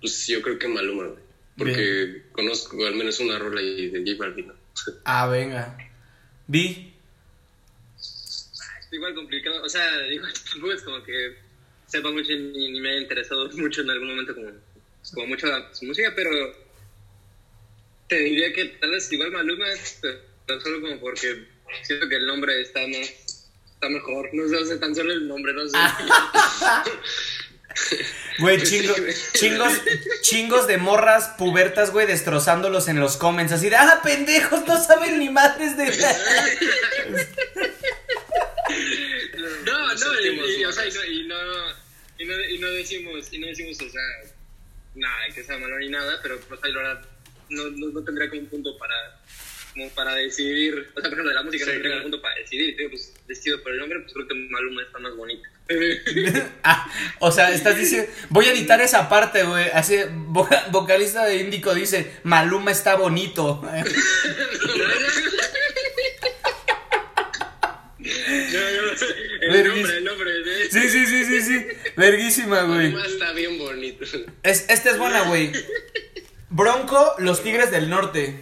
pues 0.00 0.26
yo 0.26 0.42
creo 0.42 0.58
que 0.58 0.68
Maluma, 0.68 1.06
güey. 1.06 1.22
Porque 1.56 2.24
conozco 2.32 2.86
al 2.86 2.94
menos 2.94 3.18
una 3.20 3.38
rola 3.38 3.60
ahí 3.60 3.88
de 3.88 4.00
J 4.00 4.18
Balvin. 4.18 4.48
¿no? 4.48 4.54
ah, 5.04 5.26
venga. 5.28 5.76
Vi. 6.46 6.92
Igual 8.92 9.14
complicado. 9.14 9.62
O 9.62 9.68
sea, 9.68 9.98
digo, 10.08 10.26
tampoco 10.50 10.72
es 10.72 10.82
como 10.82 11.02
que 11.04 11.36
sepa 11.86 12.10
mucho 12.10 12.32
ni, 12.32 12.70
ni 12.70 12.80
me 12.80 12.90
haya 12.90 13.00
interesado 13.00 13.48
mucho 13.52 13.80
en 13.82 13.90
algún 13.90 14.08
momento 14.08 14.34
como, 14.34 14.50
como 15.14 15.26
mucho 15.28 15.46
la- 15.46 15.68
su 15.74 15.84
música, 15.86 16.12
pero 16.14 16.30
te 18.08 18.16
diría 18.18 18.52
que 18.52 18.64
tal 18.80 18.90
vez 18.90 19.10
igual 19.12 19.30
Maluma, 19.32 19.66
pero 20.46 20.60
solo 20.60 20.80
como 20.80 20.98
porque 21.00 21.46
siento 21.82 22.08
que 22.08 22.16
el 22.16 22.26
nombre 22.26 22.60
está 22.60 22.80
más 22.86 22.98
está 23.74 23.88
mejor. 23.88 24.28
No 24.32 24.48
sé, 24.48 24.56
o 24.56 24.64
sea, 24.66 24.78
tan 24.80 24.94
solo 24.94 25.12
el 25.12 25.26
nombre, 25.28 25.52
no 25.52 25.68
sé. 25.68 25.76
Güey, 28.40 28.58
chingo- 28.62 28.96
chingos, 29.34 29.72
chingos 30.22 30.66
de 30.66 30.76
morras 30.78 31.28
pubertas, 31.38 31.92
güey, 31.92 32.06
destrozándolos 32.06 32.88
en 32.88 32.98
los 32.98 33.16
comments. 33.16 33.52
Así 33.52 33.68
de, 33.70 33.76
ah, 33.76 34.00
pendejos, 34.02 34.66
no 34.66 34.82
saben 34.82 35.18
ni 35.20 35.28
madres 35.30 35.76
de. 35.76 35.86
No, 39.64 39.94
no, 39.94 40.20
y, 40.20 40.64
o 40.64 40.72
sea, 40.72 40.86
y 40.86 40.92
no, 40.92 41.04
y 41.04 41.26
no, 41.26 41.36
y 42.18 42.24
no, 42.24 42.40
y 42.50 42.58
no 42.58 42.68
decimos, 42.72 43.32
y 43.32 43.38
no 43.38 43.46
decimos, 43.48 43.80
o 43.80 43.88
sea, 43.88 44.02
nada, 44.94 45.26
que 45.34 45.42
sea 45.44 45.58
malo 45.58 45.78
ni 45.78 45.88
nada, 45.88 46.18
pero 46.22 46.38
pues 46.40 46.60
ahí 46.64 46.72
no, 46.72 46.80
no, 47.70 47.88
no 47.92 48.04
tendría 48.04 48.28
como 48.28 48.42
un 48.42 48.48
punto 48.48 48.76
para, 48.78 48.94
como 49.72 49.88
para 49.90 50.14
decidir, 50.14 50.74
o 50.74 51.00
sea, 51.00 51.10
por 51.10 51.12
ejemplo, 51.14 51.28
de 51.28 51.34
la 51.34 51.42
música 51.42 51.64
Sí, 51.64 51.68
no 51.70 51.72
tendría 51.74 51.92
claro. 51.92 52.06
un 52.06 52.10
punto 52.10 52.22
para 52.22 52.34
decidir, 52.36 52.76
digo, 52.76 52.90
pues, 52.90 53.12
decido 53.26 53.62
por 53.62 53.72
el 53.72 53.78
nombre, 53.78 54.00
pues 54.00 54.12
creo 54.12 54.28
que 54.28 54.34
Maluma 54.34 54.82
está 54.82 54.98
más 54.98 55.14
bonito. 55.16 55.42
Ah, 56.64 56.90
o 57.20 57.30
sea, 57.30 57.50
estás 57.52 57.76
diciendo. 57.78 58.10
Voy 58.28 58.44
a 58.46 58.52
editar 58.52 58.80
esa 58.80 59.08
parte, 59.08 59.44
güey. 59.44 59.70
Así, 59.72 59.96
voca- 60.12 60.66
vocalista 60.72 61.24
de 61.24 61.36
Índico 61.36 61.72
dice: 61.74 62.10
Maluma 62.24 62.72
está 62.72 62.96
bonito. 62.96 63.62
No, 64.60 64.76
no, 64.76 64.90
el 68.52 69.50
Verguis. 69.50 69.74
nombre, 69.76 69.96
el 69.98 70.04
nombre, 70.04 70.30
de... 70.42 70.70
Sí, 70.70 70.88
sí, 70.88 71.06
sí, 71.06 71.24
sí, 71.24 71.42
sí. 71.42 71.66
Verguísima, 71.96 72.62
güey. 72.62 72.94
Está 72.94 73.32
bien 73.32 73.58
bonito. 73.58 74.04
Es, 74.42 74.68
esta 74.68 74.90
es 74.90 74.98
buena, 74.98 75.22
güey. 75.28 75.52
Bronco, 76.50 77.14
los 77.18 77.42
Tigres 77.42 77.70
del 77.70 77.88
Norte. 77.90 78.40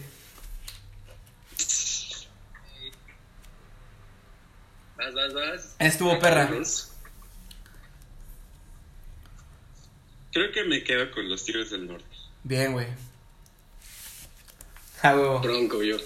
Vas, 4.96 5.14
vas, 5.14 5.34
vas. 5.34 5.76
Estuvo 5.78 6.18
perra. 6.18 6.48
Creo 10.32 10.52
que 10.52 10.64
me 10.64 10.82
quedo 10.84 11.10
con 11.10 11.28
los 11.28 11.44
Tigres 11.44 11.70
del 11.70 11.86
Norte. 11.86 12.04
Bien, 12.44 12.72
güey. 12.72 12.86
Ah. 15.02 15.14
Bronco, 15.42 15.82
yo. 15.82 15.96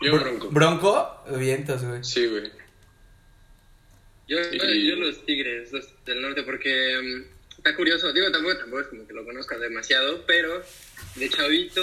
Yo 0.00 0.12
Br- 0.14 0.20
bronco. 0.20 0.48
Bronco, 0.50 1.24
vientos, 1.38 1.84
güey. 1.84 2.02
Sí, 2.02 2.26
güey. 2.26 2.50
Yo, 4.28 4.38
Y- 4.52 4.88
yo 4.88 4.96
los 4.96 5.24
Tigres, 5.26 5.72
los 5.72 5.88
del 6.04 6.22
norte, 6.22 6.42
porque 6.42 6.98
mm, 7.02 7.56
está 7.58 7.74
curioso. 7.76 8.12
Digo, 8.12 8.30
tampoco, 8.30 8.56
tampoco 8.56 8.80
es 8.82 8.86
como 8.88 9.06
que 9.06 9.12
lo 9.14 9.24
conozca 9.24 9.58
demasiado, 9.58 10.24
pero 10.26 10.62
de 11.16 11.28
chavito, 11.28 11.82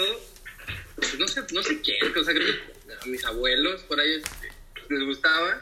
pues 0.96 1.20
no 1.20 1.28
sé, 1.28 1.42
no 1.54 1.62
sé 1.64 1.82
quién, 1.82 2.00
o 2.18 2.24
sea, 2.24 2.34
creo 2.34 2.46
que 2.48 2.94
a 2.94 3.06
mis 3.06 3.24
abuelos 3.26 3.82
por 3.84 4.00
ahí 4.00 4.14
este, 4.16 4.50
les 4.90 5.04
gustaba. 5.04 5.62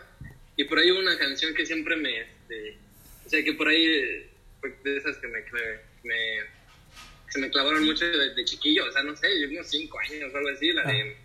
Y 0.55 0.63
por 0.63 0.79
ahí 0.79 0.89
hubo 0.91 0.99
una 0.99 1.17
canción 1.19 1.53
que 1.53 1.65
siempre 1.65 1.95
me, 1.95 2.21
este, 2.21 2.77
o 3.25 3.29
sea, 3.29 3.43
que 3.43 3.53
por 3.53 3.67
ahí 3.67 4.27
fue 4.59 4.75
de 4.83 4.97
esas 4.97 5.17
que 5.17 5.27
me, 5.27 5.43
que 5.45 5.51
me, 5.51 5.61
que 6.03 7.31
se 7.31 7.39
me 7.39 7.49
clavaron 7.51 7.85
mucho 7.85 8.05
de, 8.05 8.33
de 8.33 8.45
chiquillo, 8.45 8.85
o 8.85 8.91
sea, 8.91 9.03
no 9.03 9.15
sé, 9.15 9.27
yo 9.39 9.49
unos 9.49 9.67
5 9.69 9.99
años 9.99 10.33
o 10.33 10.37
algo 10.37 10.49
así, 10.49 10.71
la 10.71 10.83
de... 10.83 11.15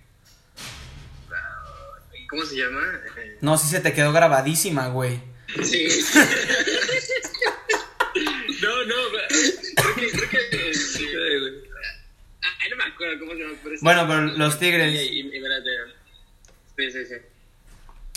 la- 1.31 1.99
¿Cómo 2.29 2.45
se 2.45 2.57
llama? 2.57 3.01
No, 3.41 3.57
sí 3.59 3.69
se 3.69 3.81
te 3.81 3.93
quedó 3.93 4.13
grabadísima, 4.13 4.89
güey. 4.89 5.19
Sí. 5.63 5.89
no, 8.63 8.85
no, 8.85 8.95
creo 9.75 9.95
que, 9.97 10.11
creo 10.11 10.51
que, 10.51 10.75
sí, 10.75 11.07
Ay, 12.61 12.71
no 12.71 12.77
me 12.77 12.85
acuerdo 12.85 13.19
cómo 13.21 13.33
se 13.33 13.39
llama. 13.39 13.55
Pero. 13.63 13.77
Bueno, 13.81 14.07
pero 14.07 14.21
los 14.23 14.59
Tigres. 14.59 14.93
Y, 14.95 14.97
y, 14.99 15.21
y 15.21 15.37
espérate. 15.37 15.71
Sí, 16.77 16.91
sí, 16.91 17.07
sí. 17.07 17.15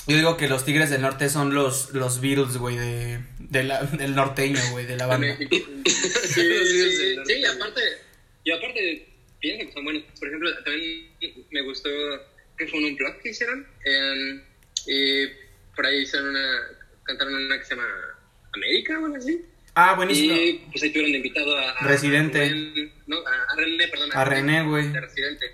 Yo 0.08 0.18
digo 0.18 0.38
que 0.38 0.48
los 0.48 0.64
Tigres 0.66 0.90
del 0.92 1.02
Norte 1.02 1.30
son 1.30 1.54
los, 1.56 1.92
los 1.94 2.22
Beatles, 2.22 2.58
güey, 2.58 2.78
de, 2.78 3.20
de 3.40 3.64
la- 3.64 3.82
del 3.84 4.14
norteño, 4.16 4.60
güey, 4.72 4.86
de 4.86 4.96
la 4.98 5.08
banda. 5.08 5.36
Sí, 5.86 6.42
sí, 6.42 6.92
sí, 6.92 7.16
sí, 7.26 7.34
y 7.34 7.46
aparte, 7.46 7.82
y 8.44 8.52
aparte, 8.52 9.08
pienso 9.40 9.66
que 9.68 9.74
son 9.74 9.84
buenos. 9.86 10.04
Por 10.20 10.28
ejemplo, 10.28 10.64
también 10.64 11.10
me 11.52 11.62
gustó 11.62 11.90
que 12.58 12.68
fue 12.68 12.80
un 12.80 12.86
unplug 12.86 13.20
que 13.22 13.30
hicieron. 13.30 13.66
eh, 13.86 14.42
y 14.88 15.28
por 15.76 15.86
ahí 15.86 16.02
hicieron 16.04 16.30
una, 16.30 16.60
cantaron 17.06 17.34
una 17.36 17.58
que 17.58 17.66
se 17.66 17.76
llama 17.76 17.88
América 18.54 19.00
o 19.00 19.06
algo 19.06 19.18
así. 19.18 19.46
Ah, 19.76 19.94
buenísimo. 19.96 20.36
Y 20.36 20.66
pues 20.72 20.84
ahí 20.84 20.90
tuvieron 20.92 21.16
invitado 21.16 21.58
a, 21.58 21.72
a 21.72 21.88
Residente. 21.88 22.50
Rubén- 22.50 22.94
no, 23.08 23.18
a, 23.18 23.54
a 23.54 23.56
René, 23.58 23.88
perdón. 23.88 24.10
A 24.14 24.26
René, 24.26 24.64
güey. 24.64 24.88
De 24.92 25.02
Residente. 25.02 25.46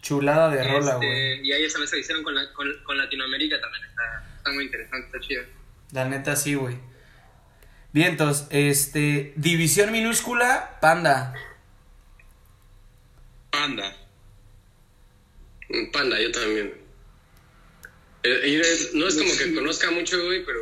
Chulada 0.00 0.48
de 0.48 0.64
rola, 0.64 0.92
Este, 0.94 1.06
güey. 1.06 1.46
y 1.46 1.52
ahí 1.52 1.64
esa 1.64 1.78
vez 1.78 1.90
que 1.90 1.98
hicieron 1.98 2.22
con, 2.24 2.34
la- 2.34 2.50
con, 2.54 2.66
con 2.84 2.96
Latinoamérica 2.96 3.60
también 3.60 3.84
está, 3.84 4.34
está 4.38 4.52
muy 4.52 4.64
interesante, 4.64 5.06
está 5.06 5.20
chido. 5.20 5.42
La 5.92 6.04
neta 6.06 6.36
sí, 6.36 6.54
güey. 6.54 6.76
Bien, 7.92 8.08
entonces, 8.08 8.46
este. 8.50 9.32
División 9.36 9.92
minúscula, 9.92 10.78
panda. 10.80 11.34
Panda. 13.50 13.94
Panda, 15.92 16.20
yo 16.20 16.30
también. 16.32 16.74
Eh, 18.22 18.62
no 18.94 19.06
es 19.08 19.14
como 19.16 19.36
que 19.36 19.54
conozca 19.54 19.90
mucho, 19.90 20.22
güey, 20.24 20.44
pero 20.44 20.60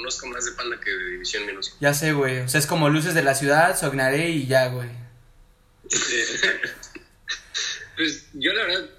conozco 0.00 0.26
más 0.28 0.44
de 0.46 0.52
Panda 0.52 0.80
que 0.80 0.90
de 0.90 1.10
División 1.10 1.46
Minúscula. 1.46 1.78
Ya 1.80 1.94
sé, 1.94 2.12
güey. 2.12 2.40
O 2.40 2.48
sea, 2.48 2.58
es 2.58 2.66
como 2.66 2.88
luces 2.88 3.14
de 3.14 3.22
la 3.22 3.34
ciudad, 3.34 3.78
Sognaré 3.78 4.30
y 4.30 4.46
ya, 4.46 4.68
güey. 4.68 4.88
Pues 7.96 8.30
yo 8.32 8.54
la 8.54 8.62
verdad 8.62 8.90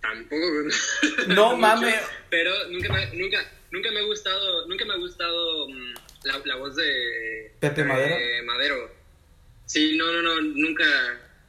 tampoco. 0.00 0.46
No 1.26 1.56
mames. 1.56 1.96
Pero 2.30 2.52
nunca 2.68 2.92
me, 2.92 3.06
nunca, 3.14 3.38
nunca 3.72 3.90
me 3.90 3.98
ha 3.98 4.04
gustado, 4.04 4.64
nunca 4.68 4.84
me 4.84 4.94
ha 4.94 4.96
gustado 4.96 5.68
mm, 5.68 5.94
la, 6.22 6.40
la 6.44 6.54
voz 6.54 6.76
de 6.76 7.52
¿Pepe 7.58 7.82
de 7.82 7.88
Madero? 7.88 8.16
Madero. 8.44 8.94
Sí, 9.66 9.96
no, 9.96 10.12
no, 10.12 10.22
no, 10.22 10.40
nunca. 10.40 10.84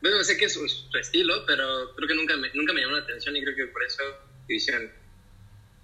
Bueno, 0.02 0.24
sé 0.24 0.36
que 0.36 0.46
es 0.46 0.54
su, 0.54 0.68
su 0.68 0.98
estilo, 0.98 1.46
pero 1.46 1.94
creo 1.96 2.08
que 2.08 2.16
nunca 2.16 2.36
me, 2.38 2.50
nunca 2.56 2.74
me 2.74 2.82
llamó 2.82 2.94
la 2.94 3.04
atención 3.04 3.36
y 3.36 3.44
creo 3.44 3.56
que 3.56 3.68
por 3.68 3.84
eso 3.84 4.02
división. 4.48 4.92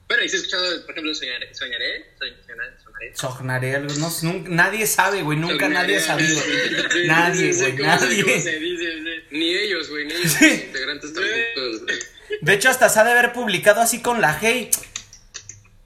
Bueno, 0.08 0.24
y 0.24 0.30
si 0.30 0.36
he 0.36 0.40
escuchado, 0.40 0.82
por 0.86 0.92
ejemplo, 0.92 1.16
Soñaré, 1.16 1.54
Soñaré, 1.54 2.06
Soñaré, 2.20 3.14
Soñaré. 3.16 3.82
No, 4.00 4.10
nun- 4.22 4.44
nadie 4.50 4.86
sabe, 4.88 5.22
güey. 5.24 5.38
Nunca 5.38 5.66
Soñaré. 5.66 5.74
nadie 5.74 5.98
ha 5.98 6.02
sabido. 6.02 6.42
Sí, 6.42 7.08
Nadie, 7.08 7.54
sí, 7.54 7.60
güey, 7.60 7.72
¿cómo 7.78 8.00
se- 8.00 8.06
nadie. 8.06 8.24
cómo 8.24 8.42
se 8.42 8.60
dice? 8.60 8.94
Sí. 8.94 9.02
Ni 9.32 9.54
ellos, 9.56 9.90
güey, 9.90 10.06
ni 10.06 10.14
ellos, 10.14 10.32
Sí. 10.32 10.46
los 10.46 10.54
integrantes 10.66 11.14
tampoco. 11.14 11.94
De 12.42 12.54
hecho, 12.54 12.70
hasta 12.70 12.90
se 12.90 13.00
ha 13.00 13.04
de 13.04 13.12
haber 13.12 13.34
publicado 13.34 13.82
así 13.82 14.02
con 14.02 14.22
la 14.22 14.38
Hey. 14.40 14.70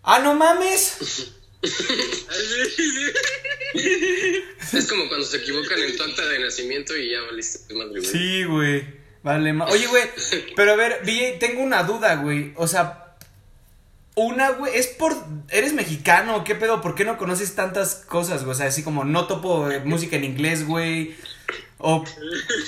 Ah, 0.03 0.19
no 0.19 0.33
mames. 0.35 1.31
Es 4.73 4.87
como 4.87 5.07
cuando 5.07 5.25
se 5.25 5.37
equivocan 5.37 5.79
en 5.79 5.95
tu 5.97 6.03
acta 6.03 6.25
de 6.27 6.39
nacimiento 6.39 6.95
y 6.95 7.11
ya 7.11 7.21
valiste 7.21 7.73
madre, 7.73 7.99
güey. 7.99 8.05
Sí, 8.05 8.43
güey. 8.43 8.83
Vale, 9.23 9.51
ma- 9.53 9.65
Oye, 9.67 9.85
güey, 9.87 10.03
pero 10.55 10.71
a 10.71 10.75
ver, 10.75 11.01
VJ, 11.03 11.39
tengo 11.39 11.61
una 11.61 11.83
duda, 11.83 12.15
güey. 12.15 12.53
O 12.55 12.67
sea, 12.67 13.08
una, 14.25 14.51
güey, 14.51 14.75
es 14.75 14.87
por. 14.87 15.15
¿Eres 15.49 15.73
mexicano 15.73 16.43
qué 16.43 16.55
pedo? 16.55 16.81
¿Por 16.81 16.95
qué 16.95 17.05
no 17.05 17.17
conoces 17.17 17.55
tantas 17.55 17.95
cosas, 17.95 18.43
güey? 18.43 18.51
O 18.51 18.55
sea, 18.55 18.67
así 18.67 18.83
como 18.83 19.03
no 19.03 19.27
topo 19.27 19.69
eh, 19.69 19.79
música 19.79 20.15
en 20.15 20.23
inglés, 20.23 20.65
güey. 20.65 21.15
O. 21.77 22.03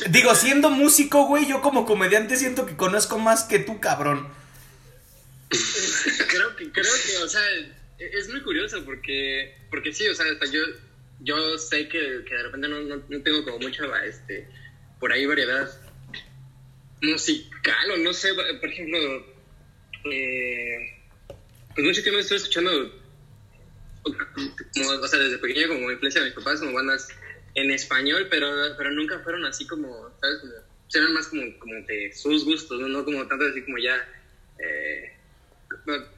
Digo, 0.09 0.35
siendo 0.35 0.69
músico, 0.69 1.25
güey, 1.27 1.47
yo 1.47 1.61
como 1.61 1.85
comediante 1.85 2.37
siento 2.37 2.65
que 2.65 2.75
conozco 2.75 3.19
más 3.19 3.43
que 3.43 3.59
tú, 3.59 3.79
cabrón. 3.79 4.27
creo 6.29 6.55
que, 6.55 6.71
creo 6.71 6.93
que, 7.05 7.23
o 7.23 7.27
sea, 7.27 7.41
es 7.99 8.29
muy 8.29 8.41
curioso 8.41 8.83
porque, 8.85 9.57
porque 9.69 9.93
sí, 9.93 10.07
o 10.07 10.15
sea, 10.15 10.25
yo, 10.51 10.61
yo 11.19 11.57
sé 11.57 11.89
que, 11.89 12.23
que 12.25 12.35
de 12.35 12.43
repente 12.43 12.67
no, 12.69 12.79
no, 12.81 13.03
no 13.07 13.21
tengo 13.21 13.43
como 13.43 13.59
mucha, 13.59 13.83
este, 14.05 14.47
por 14.99 15.11
ahí 15.11 15.25
variedad 15.25 15.69
musical 17.01 17.91
o 17.91 17.97
no 17.97 18.13
sé, 18.13 18.29
por 18.33 18.69
ejemplo, 18.69 18.97
eh, 20.05 21.00
pues 21.75 21.87
mucho 21.87 22.01
tiempo 22.01 22.19
estoy 22.19 22.37
escuchando, 22.37 22.91
o 24.03 25.07
sea, 25.07 25.19
desde 25.19 25.37
pequeño 25.37 25.67
como 25.69 25.91
influencia 25.91 26.21
de 26.21 26.27
mis 26.27 26.35
papás, 26.35 26.59
como 26.59 26.73
bandas 26.73 27.07
en 27.55 27.71
español, 27.71 28.27
pero, 28.29 28.49
pero 28.77 28.91
nunca 28.91 29.19
fueron 29.19 29.45
así 29.45 29.67
como, 29.67 30.09
¿sabes? 30.21 30.39
Como, 30.39 30.53
pues 30.53 30.95
eran 30.95 31.13
más 31.13 31.27
como, 31.27 31.59
como 31.59 31.75
de 31.85 32.11
sus 32.13 32.45
gustos, 32.45 32.79
¿no? 32.79 32.87
No 32.87 33.05
como 33.05 33.27
tanto 33.27 33.45
así 33.45 33.63
como 33.63 33.77
ya... 33.77 34.07
Eh, 34.59 35.17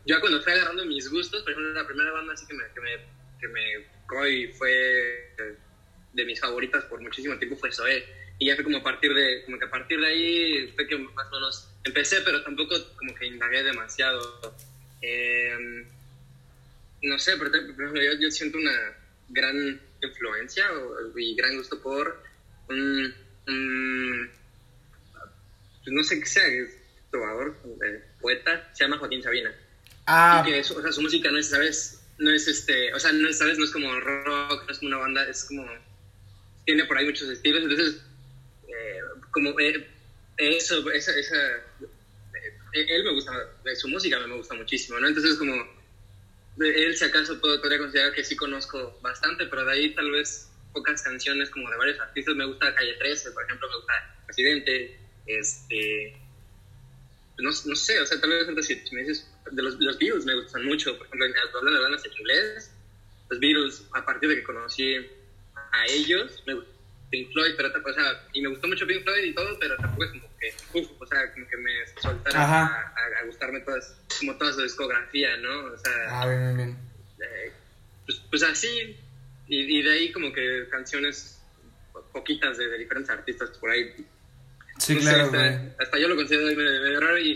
ya 0.06 0.20
cuando 0.20 0.42
fui 0.42 0.52
agarrando 0.52 0.86
mis 0.86 1.10
gustos, 1.10 1.44
por 1.44 1.52
ejemplo, 1.52 1.74
la 1.74 1.86
primera 1.86 2.12
banda 2.12 2.34
así 2.34 2.46
que 2.48 2.56
me, 2.56 2.64
que 2.74 2.82
me, 2.82 3.86
que 4.10 4.30
y 4.32 4.48
fue 4.48 4.72
eh, 4.72 5.58
de 6.14 6.26
mis 6.26 6.40
favoritas 6.40 6.84
por 6.86 7.02
muchísimo 7.02 7.38
tiempo 7.38 7.56
fue 7.58 7.72
Zoé. 7.72 8.04
Y 8.40 8.48
ya 8.48 8.56
fue 8.56 8.64
como 8.64 8.78
a 8.78 8.84
partir 8.84 9.14
de, 9.14 9.44
como 9.46 9.60
que 9.60 9.66
a 9.66 9.70
partir 9.70 10.00
de 10.00 10.08
ahí 10.08 10.72
fue 10.76 10.88
que 10.88 10.98
más 10.98 11.28
o 11.28 11.36
menos 11.36 11.70
empecé, 11.84 12.22
pero 12.22 12.44
tampoco 12.44 12.76
como 12.98 13.14
que 13.16 13.28
indagué 13.28 13.64
demasiado. 13.64 14.56
Eh, 15.06 15.86
no 17.02 17.20
sé, 17.20 17.36
pero 17.38 17.52
por 17.52 17.60
ejemplo, 17.60 18.02
yo, 18.02 18.14
yo 18.20 18.32
siento 18.32 18.58
una 18.58 18.96
gran 19.30 19.78
influencia 20.02 20.72
o- 20.74 21.18
y 21.20 21.36
gran 21.36 21.58
gusto 21.58 21.78
por 21.78 22.18
un, 22.70 23.13
un- 23.48 24.30
pues 25.84 25.94
no 25.94 26.04
sé 26.04 26.20
qué 26.20 26.26
sea, 26.26 26.48
es 26.48 26.70
trovador, 27.12 27.54
eh, 27.86 28.00
poeta, 28.22 28.63
se 28.74 28.84
llama 28.86 28.98
Joaquín 28.98 29.22
Sabina. 29.22 29.54
Ah, 30.06 30.42
Y 30.42 30.50
que 30.50 30.60
eso, 30.60 30.76
o 30.78 30.82
sea, 30.82 30.92
su 30.92 31.02
música 31.02 31.30
no 31.30 31.38
es, 31.39 31.48
¿sabes? 31.48 32.00
No 32.18 32.32
es 32.32 32.48
este, 32.48 32.94
o 32.94 33.00
sea, 33.00 33.12
no 33.12 33.28
es, 33.28 33.38
¿sabes? 33.38 33.58
No 33.58 33.66
es 33.66 33.72
como 33.72 33.94
rock, 34.00 34.63
no 34.66 34.72
es 34.72 34.80
como 34.80 34.88
una 34.89 34.98
banda, 34.98 35.26
es 35.26 35.44
como, 35.44 35.66
tiene 36.66 36.86
por 36.86 36.98
ahí 36.98 37.06
muchos 37.06 37.30
estilos, 37.30 37.63
entonces, 37.63 37.98
eh, 38.70 39.00
como 39.32 39.60
eh, 39.60 39.86
eso, 40.38 40.89
esa, 40.92 41.12
esa, 41.18 41.36
él 42.74 43.04
me 43.04 43.12
gusta, 43.12 43.32
eh, 43.66 43.76
su 43.76 43.88
música 43.88 44.20
me 44.20 44.36
gusta 44.36 44.56
muchísimo, 44.56 45.00
¿no? 45.00 45.08
Entonces, 45.08 45.36
como, 45.38 45.54
él 46.60 46.96
si 46.96 47.06
acaso 47.06 47.40
puedo, 47.40 47.60
podría 47.62 47.80
considerar 47.80 48.14
que 48.14 48.24
sí 48.24 48.36
conozco 48.36 48.98
bastante, 49.02 49.46
pero 49.46 49.66
de 49.66 49.74
ahí 49.74 49.96
tal 49.96 50.12
vez 50.12 50.50
pocas 50.74 51.02
canciones 51.02 51.50
como 51.50 51.70
de 51.70 51.78
varios 51.78 52.00
artistas, 52.00 52.36
me 52.36 52.46
gusta 52.46 52.74
Calle 52.76 52.94
13, 52.94 53.32
por 53.32 53.44
ejemplo, 53.44 53.70
me 53.70 53.76
gusta 53.76 53.94
Presidente, 54.26 55.00
este, 55.28 56.18
no, 57.38 57.50
no 57.50 57.76
sé, 57.76 58.00
o 58.00 58.06
sea, 58.06 58.20
tal 58.20 58.30
vez 58.30 58.66
si 58.66 58.82
me 58.92 59.02
dices, 59.02 59.30
de 59.52 59.62
los, 59.62 59.80
los 59.80 59.98
Beatles 60.00 60.26
me 60.26 60.36
gustan 60.36 60.66
mucho, 60.66 60.98
por 60.98 61.08
ejemplo, 61.08 61.28
hablando 61.54 61.80
de 61.80 61.84
bandas 61.84 62.06
en 62.06 62.14
inglés, 62.14 62.72
los 63.30 63.40
Beatles, 63.40 63.86
a 63.94 64.06
partir 64.06 64.30
de 64.30 64.36
que 64.36 64.44
conocí 64.44 64.96
a 65.56 65.86
ellos, 65.88 66.44
me 66.46 66.56
gustó 66.56 66.73
Pink 67.13 67.32
Floyd, 67.32 67.54
pero 67.56 67.67
otra 67.69 67.84
cosa, 67.84 68.02
y 68.34 68.41
me 68.41 68.49
gustó 68.49 68.67
mucho 68.67 68.88
Pink 68.88 69.04
Floyd 69.04 69.23
y 69.23 69.34
todo, 69.36 69.56
pero 69.60 69.78
tampoco 69.78 70.04
es 70.06 70.12
como 70.13 70.28
que, 70.39 70.80
uf, 70.80 70.88
o 70.99 71.06
sea, 71.06 71.32
como 71.32 71.47
que 71.47 71.58
me 71.58 71.71
soltara 72.02 72.41
a, 72.43 72.65
a- 72.65 73.19
a 73.21 73.26
gustarme 73.28 73.60
todas, 73.60 73.95
como 74.19 74.36
toda 74.36 74.52
su 74.52 74.63
discografía, 74.63 75.38
¿no? 75.38 75.65
O 75.65 75.78
sea, 75.78 75.93
ah, 76.21 76.26
bien, 76.28 76.41
bien, 76.41 76.58
bien. 76.58 76.69
eh, 77.21 77.52
pues, 78.08 78.19
pues 78.32 78.41
así, 78.41 78.97
y, 79.47 79.78
y 79.80 79.84
de 79.84 79.91
ahí 79.93 80.12
como 80.12 80.34
que 80.34 80.67
canciones 80.71 81.39
po- 81.91 82.02
poquitas 82.12 82.58
de, 82.58 82.67
de 82.67 82.80
diferentes 82.80 83.12
artistas 83.12 83.52
por 83.60 83.69
ahí 83.69 83.93
Sí, 84.80 84.95
no 84.95 85.02
sé, 85.02 85.10
claro, 85.10 85.23
hasta, 85.26 85.38
güey. 85.38 85.69
hasta 85.78 85.99
yo 85.99 86.08
lo 86.08 86.15
considero 86.15 86.45
medio, 86.47 86.82
medio 86.82 86.99
raro 86.99 87.19
y, 87.19 87.34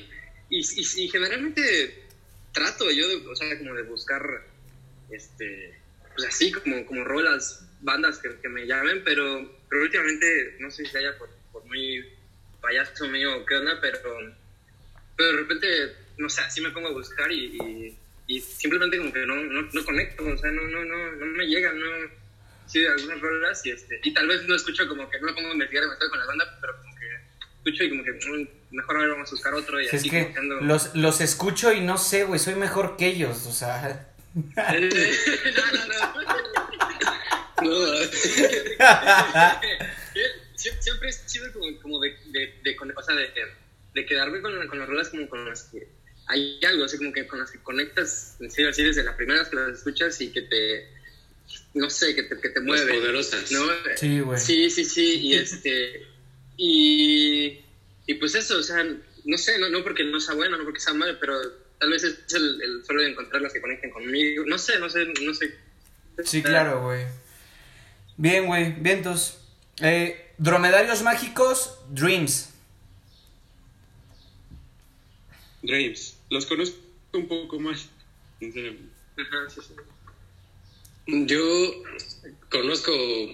y, 0.49 0.57
y- 0.59 1.03
y 1.03 1.07
generalmente 1.09 2.03
trato 2.51 2.89
yo 2.89 3.07
de, 3.07 3.27
o 3.27 3.35
sea, 3.35 3.55
como 3.59 3.75
de 3.75 3.83
buscar, 3.83 4.23
este, 5.11 5.79
pues 6.15 6.27
así 6.29 6.51
como, 6.51 6.83
como 6.87 7.03
rolas, 7.03 7.63
bandas 7.81 8.17
que, 8.17 8.35
que 8.41 8.49
me 8.49 8.65
llamen, 8.65 9.03
pero, 9.05 9.55
pero 9.69 9.81
últimamente, 9.81 10.55
no 10.59 10.71
sé 10.71 10.85
si 10.85 10.97
haya 10.97 11.17
por, 11.17 11.29
por 11.51 11.65
muy 11.65 12.05
payaso 12.61 13.07
mío 13.07 13.37
o 13.37 13.45
qué 13.45 13.55
onda, 13.55 13.79
pero, 13.81 13.99
pero 15.15 15.31
de 15.31 15.37
repente, 15.37 15.67
no 16.17 16.29
sé, 16.29 16.41
así 16.41 16.61
me 16.61 16.71
pongo 16.71 16.89
a 16.89 16.93
buscar 16.93 17.31
y, 17.31 17.57
y, 17.57 17.97
y 18.27 18.41
simplemente 18.41 18.97
como 18.97 19.11
que 19.11 19.25
no, 19.25 19.35
no, 19.35 19.61
no 19.61 19.85
conecto, 19.85 20.25
o 20.25 20.37
sea, 20.37 20.51
no, 20.51 20.63
no, 20.63 20.83
no, 20.83 21.11
no 21.11 21.25
me 21.25 21.45
llegan, 21.45 21.79
no 21.79 21.85
sí, 22.67 22.85
algunas 22.85 23.19
rolas 23.21 23.65
y 23.65 23.71
este, 23.71 23.99
y 24.03 24.13
tal 24.13 24.27
vez 24.27 24.45
no 24.45 24.55
escucho 24.55 24.87
como 24.87 25.09
que 25.09 25.19
no 25.19 25.27
me 25.27 25.33
pongo 25.33 25.49
a 25.49 25.53
investigar 25.53 25.83
demasiado 25.83 26.09
con 26.09 26.19
la 26.19 26.25
banda, 26.25 26.57
pero 26.61 26.77
como 26.77 26.95
que 26.95 27.05
escucho 27.57 27.83
y 27.83 27.89
como 27.89 28.03
que 28.03 28.11
mm, 28.11 28.75
mejor 28.75 28.97
ahora 28.97 29.09
vamos 29.13 29.29
a 29.29 29.31
buscar 29.31 29.53
otro 29.53 29.81
y 29.81 29.87
Si 29.87 29.95
es 29.95 30.01
así 30.01 30.09
que 30.09 30.33
los, 30.61 30.95
los 30.95 31.21
escucho 31.21 31.73
y 31.73 31.81
no 31.81 31.97
sé, 31.97 32.25
güey, 32.25 32.39
soy 32.39 32.55
mejor 32.55 32.97
que 32.97 33.07
ellos, 33.07 33.45
o 33.47 33.51
sea. 33.51 34.07
no, 34.35 34.51
no, 34.53 35.87
no. 35.87 36.96
No, 37.63 37.95
Sie- 40.55 40.73
siempre 40.79 41.09
he 41.09 41.13
sido 41.13 41.51
como, 41.53 41.79
como 41.81 41.99
de, 41.99 42.15
de, 42.27 42.53
de, 42.63 42.75
con- 42.75 42.93
o 42.95 43.03
sea, 43.03 43.15
de, 43.15 43.29
de 43.93 44.05
quedarme 44.05 44.41
con, 44.41 44.67
con 44.67 44.79
las 44.79 44.87
rolas 44.87 45.09
como 45.09 45.27
con 45.29 45.47
las 45.47 45.63
que 45.63 45.87
hay 46.27 46.59
algo, 46.65 46.83
así 46.85 46.97
como 46.97 47.11
que 47.13 47.25
con 47.25 47.39
las 47.39 47.51
que 47.51 47.59
conectas, 47.59 48.35
en 48.39 48.51
serio, 48.51 48.69
así 48.69 48.83
desde 48.83 49.03
la 49.03 49.15
primera 49.15 49.39
vez 49.39 49.49
que 49.49 49.55
las 49.55 49.77
escuchas 49.77 50.19
y 50.21 50.31
que 50.31 50.41
te, 50.41 50.87
no 51.73 51.89
sé, 51.89 52.13
que 52.15 52.23
te, 52.23 52.39
que 52.41 52.49
te 52.49 52.59
Las 52.59 52.63
mueve. 52.65 52.93
poderosas. 52.93 53.49
¿no? 53.51 53.61
Sí, 53.95 54.19
güey. 54.19 54.39
Sí, 54.39 54.69
sí, 54.69 54.83
sí, 54.83 55.15
y 55.21 55.35
este, 55.35 56.05
y, 56.57 57.59
y 58.07 58.13
pues 58.15 58.35
eso, 58.35 58.57
o 58.57 58.63
sea, 58.63 58.83
no 59.25 59.37
sé, 59.37 59.57
no, 59.57 59.69
no 59.69 59.83
porque 59.83 60.03
no 60.03 60.19
sea 60.19 60.35
bueno, 60.35 60.57
no 60.57 60.63
porque 60.65 60.79
sea 60.81 60.93
mal, 60.93 61.17
pero 61.19 61.39
tal 61.79 61.91
vez 61.91 62.03
es 62.03 62.17
el, 62.33 62.61
el 62.61 62.85
solo 62.85 63.01
de 63.03 63.09
encontrar 63.11 63.41
las 63.41 63.53
que 63.53 63.61
conecten 63.61 63.91
conmigo, 63.91 64.43
no 64.45 64.57
sé, 64.57 64.79
no 64.79 64.89
sé, 64.89 65.05
no 65.05 65.33
sé. 65.33 65.55
Sí, 66.25 66.41
claro, 66.43 66.81
güey. 66.83 67.05
Bien, 68.17 68.45
güey, 68.47 68.71
vientos. 68.73 69.37
Eh, 69.81 70.33
dromedarios 70.37 71.03
mágicos, 71.03 71.77
Dreams. 71.89 72.49
Dreams. 75.61 76.17
Los 76.29 76.45
conozco 76.45 76.77
un 77.13 77.27
poco 77.27 77.59
más. 77.59 77.89
Yo 81.07 81.83
conozco, 82.49 82.91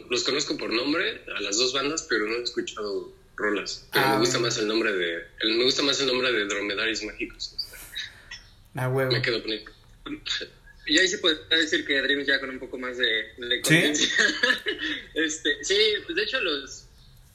los 0.09 0.23
conozco 0.23 0.57
por 0.57 0.71
nombre 0.71 1.23
a 1.35 1.41
las 1.41 1.57
dos 1.57 1.73
bandas, 1.73 2.05
pero 2.09 2.25
no 2.27 2.35
he 2.35 2.43
escuchado 2.43 3.11
rolas. 3.35 3.87
Pero 3.91 4.05
Ah, 4.05 4.13
me 4.13 4.19
gusta 4.19 4.37
bueno. 4.37 4.47
más 4.47 4.57
el 4.59 4.67
nombre 4.67 4.93
de, 4.93 5.23
el- 5.41 5.57
me 5.57 5.63
gusta 5.63 5.81
más 5.81 5.99
el 5.99 6.07
nombre 6.07 6.31
de 6.31 6.45
Dromedarios 6.45 7.03
Mágicos. 7.03 7.55
Ah, 8.75 8.87
huevo. 8.89 9.11
Me 9.11 9.21
quedo 9.21 9.41
con. 9.41 9.51
Y 10.85 10.97
ahí 10.97 11.07
se 11.07 11.17
podría 11.19 11.57
decir 11.57 11.85
que 11.85 12.01
Dreams 12.01 12.27
ya 12.27 12.39
con 12.39 12.49
un 12.49 12.59
poco 12.59 12.77
más 12.77 12.97
de, 12.97 13.05
de 13.37 13.61
¿Sí? 13.63 14.13
este, 15.13 15.63
sí, 15.63 15.77
pues 16.05 16.15
de 16.15 16.23
hecho 16.23 16.41
los, 16.41 16.87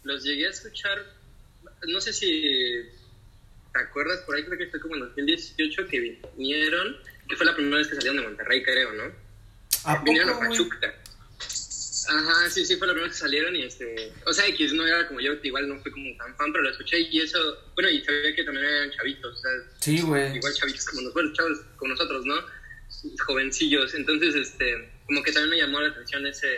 los 0.05 0.23
llegué 0.23 0.47
a 0.47 0.51
escuchar, 0.51 1.05
no 1.87 2.01
sé 2.01 2.13
si 2.13 2.85
¿te 3.73 3.81
acuerdas? 3.81 4.21
Por 4.21 4.37
ahí 4.37 4.45
creo 4.45 4.59
que 4.59 4.67
fue 4.67 4.81
como 4.81 4.95
en 4.97 5.01
2018 5.01 5.87
que 5.89 6.21
vinieron, 6.37 6.97
que 7.29 7.37
fue 7.37 7.47
la 7.47 7.55
primera 7.55 7.79
vez 7.79 7.89
que 7.89 7.95
salieron 7.95 8.19
de 8.19 8.23
Monterrey, 8.29 8.63
creo, 8.63 8.93
¿no? 8.93 9.13
¿A 9.85 10.03
vinieron 10.03 10.35
poco, 10.35 10.45
a? 10.45 10.49
Pachuca. 10.49 10.95
Ajá, 12.11 12.51
sí, 12.51 12.65
sí, 12.65 12.77
fue 12.77 12.87
la 12.87 12.95
primera 12.95 13.09
vez 13.09 13.19
que 13.19 13.25
salieron 13.25 13.55
y 13.55 13.65
este... 13.65 14.13
O 14.25 14.33
sea, 14.33 14.47
X 14.47 14.73
no 14.73 14.87
era 14.87 15.07
como 15.07 15.21
yo, 15.21 15.35
igual 15.43 15.69
no 15.69 15.79
fui 15.81 15.93
como 15.93 16.17
tan 16.17 16.35
fan, 16.37 16.53
pero 16.53 16.65
lo 16.65 16.71
escuché 16.71 17.01
y 17.01 17.21
eso... 17.21 17.39
Bueno, 17.75 17.91
y 17.91 18.03
sabía 18.03 18.35
que 18.35 18.45
también 18.45 18.65
eran 18.67 18.91
chavitos, 18.93 19.39
o 19.39 19.41
sea, 19.41 19.51
Sí, 19.81 20.01
güey. 20.01 20.37
igual 20.37 20.55
chavitos 20.55 20.85
como 20.87 21.03
nosotros, 21.03 21.33
chavos 21.35 21.59
como 21.77 21.93
nosotros, 21.93 22.25
¿no? 22.25 22.35
Jovencillos. 23.27 23.95
Entonces, 23.95 24.35
este, 24.35 24.91
como 25.07 25.23
que 25.23 25.33
también 25.33 25.51
me 25.51 25.59
llamó 25.59 25.81
la 25.81 25.91
atención 25.91 26.27
ese, 26.27 26.49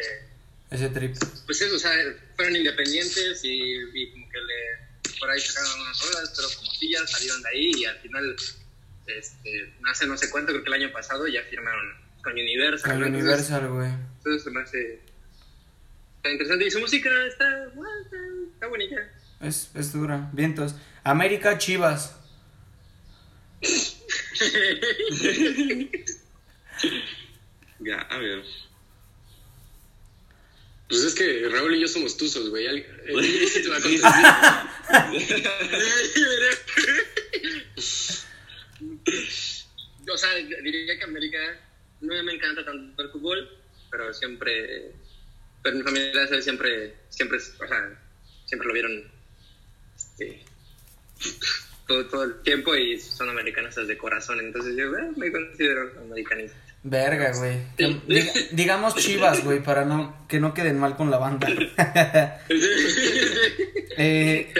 Ese 0.70 0.88
trip. 0.88 1.16
pues 1.46 1.60
eso, 1.60 1.76
o 1.76 1.78
sea, 1.78 1.92
fueron 2.36 2.56
independientes 2.56 3.44
y, 3.44 3.74
y 3.94 4.10
como 4.12 4.28
que 4.28 4.38
le, 4.38 5.18
por 5.18 5.30
ahí 5.30 5.40
sacaron 5.40 5.80
unas 5.80 6.00
rolas, 6.00 6.32
pero 6.36 6.48
como 6.56 6.70
si 6.72 6.92
ya 6.92 7.06
salieron 7.06 7.42
de 7.42 7.48
ahí 7.48 7.70
y 7.76 7.84
al 7.84 7.98
final, 7.98 8.36
este, 9.06 9.74
hace 9.90 10.06
no 10.06 10.16
sé 10.16 10.30
cuánto, 10.30 10.52
creo 10.52 10.62
que 10.62 10.68
el 10.70 10.82
año 10.82 10.92
pasado 10.92 11.26
ya 11.28 11.42
firmaron 11.44 11.94
con 12.22 12.32
Universal. 12.32 12.92
Con 12.92 13.14
Universal, 13.14 13.68
güey. 13.68 13.90
Entonces 14.18 14.44
se 14.44 14.50
me 14.50 14.60
hace 14.60 15.00
está 16.20 16.32
interesante 16.32 16.66
y 16.66 16.70
su 16.70 16.80
música 16.80 17.08
está, 17.26 17.64
está, 17.64 18.16
está 18.52 18.66
bonita. 18.66 18.96
Es, 19.40 19.70
es 19.74 19.92
dura. 19.92 20.28
Vientos. 20.34 20.74
América 21.02 21.56
Chivas. 21.56 22.14
Ya, 27.80 27.96
a 28.00 28.18
ver. 28.18 28.42
Pues 30.88 31.02
es 31.02 31.14
que 31.14 31.48
Raúl 31.48 31.76
y 31.76 31.80
yo 31.80 31.88
somos 31.88 32.16
tuzos, 32.16 32.50
güey. 32.50 32.66
Al- 32.66 32.84
el 33.06 33.48
sí 33.48 33.62
te 33.62 33.68
va 33.68 33.76
a 33.76 33.80
contestar. 33.80 34.70
o 40.12 40.18
sea, 40.18 40.34
diría 40.34 40.98
que 40.98 41.04
América 41.04 41.38
no 42.00 42.22
me 42.22 42.34
encanta 42.34 42.64
tanto 42.64 43.02
el 43.02 43.10
fútbol, 43.10 43.48
pero 43.90 44.12
siempre, 44.12 44.92
pero 45.62 45.76
mi 45.76 45.82
familia 45.82 46.26
siempre, 46.42 46.94
siempre, 47.08 47.38
o 47.38 47.68
sea, 47.68 48.02
siempre 48.46 48.68
lo 48.68 48.74
vieron 48.74 49.10
este, 49.96 50.44
todo, 51.86 52.06
todo 52.06 52.24
el 52.24 52.42
tiempo 52.42 52.74
y 52.74 52.98
son 52.98 53.28
americanistas 53.28 53.86
de 53.86 53.98
corazón, 53.98 54.40
entonces 54.40 54.76
yo 54.76 54.96
eh, 54.96 55.10
me 55.16 55.30
considero 55.30 55.92
americanista. 56.00 56.56
Verga, 56.82 57.32
güey. 57.36 57.58
Diga- 57.76 58.32
digamos 58.52 58.94
Chivas, 58.96 59.44
güey, 59.44 59.62
para 59.62 59.84
no 59.84 60.26
que 60.28 60.40
no 60.40 60.54
queden 60.54 60.78
mal 60.78 60.96
con 60.96 61.10
la 61.10 61.18
banda. 61.18 61.46
eh, 63.96 64.52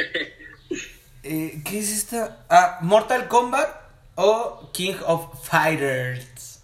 eh, 1.23 1.63
¿Qué 1.65 1.79
es 1.79 1.91
esta? 1.91 2.45
Ah, 2.51 2.79
Mortal 2.83 3.27
Kombat 3.29 3.69
o 4.17 4.71
King 4.75 4.95
of 5.07 5.47
Fighters. 5.49 6.61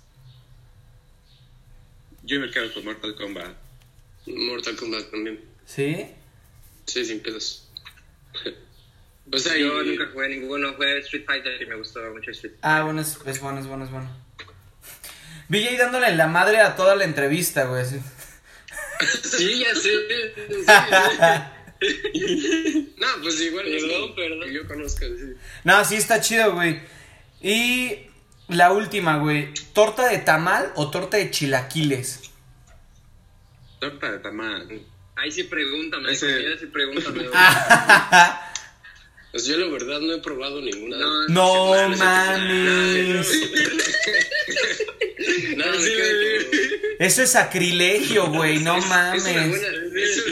Yo 2.22 2.40
me 2.40 2.50
quedo 2.50 2.72
con 2.74 2.84
Mortal 2.84 3.14
Kombat. 3.16 3.54
Mortal 4.26 4.76
Kombat 4.76 5.10
también. 5.10 5.40
¿Sí? 5.64 6.06
Sí, 6.86 7.04
sin 7.04 7.20
pedos. 7.20 7.68
O 9.32 9.38
sea, 9.38 9.56
yo 9.58 9.82
nunca 9.82 10.06
jugué 10.12 10.28
ninguno, 10.28 10.72
jugué 10.74 10.98
Street 11.00 11.24
Fighter 11.26 11.60
y 11.60 11.66
me 11.66 11.74
gustó 11.74 11.98
mucho 12.14 12.30
Street 12.30 12.52
Fighter. 12.52 12.70
Ah, 12.70 12.82
bueno, 12.84 13.00
es, 13.00 13.18
es 13.26 13.40
bueno, 13.40 13.58
es 13.58 13.66
bueno, 13.66 13.84
es 13.84 13.90
bueno. 13.90 14.08
VJ 15.48 15.76
dándole 15.78 16.14
la 16.16 16.26
madre 16.26 16.61
a 16.61 16.74
toda 16.76 16.96
la 16.96 17.04
entrevista, 17.04 17.64
güey. 17.64 17.85
Sí, 19.22 19.61
ya 19.61 19.74
sé. 19.74 19.90
No, 22.96 23.06
pues 23.22 23.40
igual 23.42 23.66
es 23.68 23.82
Perdón, 23.85 24.14
que- 24.14 24.22
perdón. 24.22 24.40
que 24.48 24.52
yo 24.54 24.66
conozco, 24.66 25.00
sí. 25.00 25.35
No, 25.64 25.85
sí 25.85 25.96
está 25.96 26.20
chido, 26.20 26.54
güey. 26.54 26.80
Y 27.42 28.06
la 28.48 28.72
última, 28.72 29.18
güey. 29.18 29.52
¿Torta 29.74 30.06
de 30.09 30.18
tamal 30.18 30.72
o 30.74 30.90
torta 30.90 31.16
de 31.18 31.30
chilaquiles? 31.30 32.22
Torta 33.78 34.11
de 34.12 34.18
tamal. 34.20 34.80
Ahí 35.16 35.30
sí 35.30 35.44
pregúntame, 35.44 36.12
Ese- 36.12 36.26
comida 36.32 36.59
sí 36.59 36.66
pregúntame. 36.66 37.24
Pues 39.37 39.49
yo 39.49 39.59
la 39.59 39.66
verdad 39.66 40.01
no 40.01 40.14
he 40.14 40.18
probado 40.22 40.62
ninguna. 40.62 40.96
No, 40.96 41.29
No 41.29 41.75
no, 41.75 41.88
no, 41.90 41.96
mames. 41.99 43.42
No, 45.57 45.64
Eso 46.99 47.22
es 47.22 47.33
sacrilegio, 47.33 48.29
güey. 48.29 48.61
No 48.61 48.79
Es 48.79 48.85
una 48.87 48.94
mames. 48.94 49.22
buena, 49.25 49.68
es, 50.01 50.22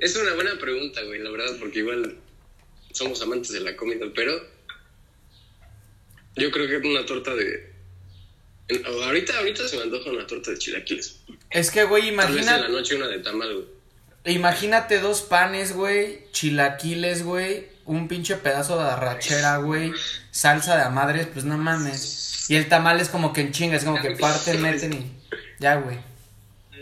es 0.00 0.16
una 0.16 0.34
buena 0.34 0.58
pregunta, 0.58 1.02
güey, 1.04 1.18
la 1.20 1.30
verdad, 1.30 1.56
porque 1.58 1.78
igual 1.78 2.18
somos 2.92 3.22
amantes 3.22 3.52
de 3.52 3.60
la 3.60 3.74
comida, 3.74 4.04
pero 4.14 4.38
yo 6.36 6.50
creo 6.50 6.68
que 6.68 6.86
una 6.86 7.06
torta 7.06 7.34
de... 7.34 7.72
ahorita, 8.84 9.38
ahorita 9.38 9.66
se 9.66 9.76
me 9.78 9.84
antoja 9.84 10.10
una 10.10 10.26
torta 10.26 10.50
de 10.50 10.58
chilaquiles. 10.58 11.20
Es 11.50 11.70
que, 11.70 11.84
güey, 11.84 12.14
Tal 12.14 12.34
vez 12.34 12.40
en 12.42 12.46
la 12.52 12.56
imagina, 12.58 12.68
noche 12.68 12.96
una 12.96 13.08
de 13.08 13.18
tamal, 13.20 13.54
güey. 13.54 13.75
Imagínate 14.32 14.98
dos 15.00 15.22
panes, 15.22 15.72
güey. 15.72 16.20
Chilaquiles, 16.32 17.22
güey. 17.22 17.68
Un 17.84 18.08
pinche 18.08 18.36
pedazo 18.36 18.78
de 18.82 18.90
arrachera, 18.90 19.58
güey. 19.58 19.92
Salsa 20.30 20.76
de 20.76 20.82
a 20.82 20.90
madres, 20.90 21.26
pues 21.32 21.44
no 21.44 21.56
mames. 21.56 22.46
Y 22.48 22.56
el 22.56 22.68
tamal 22.68 23.00
es 23.00 23.08
como 23.08 23.32
que 23.32 23.40
en 23.42 23.52
chinga, 23.52 23.76
es 23.76 23.84
como 23.84 24.00
que 24.00 24.10
parten, 24.12 24.60
meten 24.62 24.92
y. 24.92 25.12
Ya, 25.58 25.76
güey. 25.76 25.98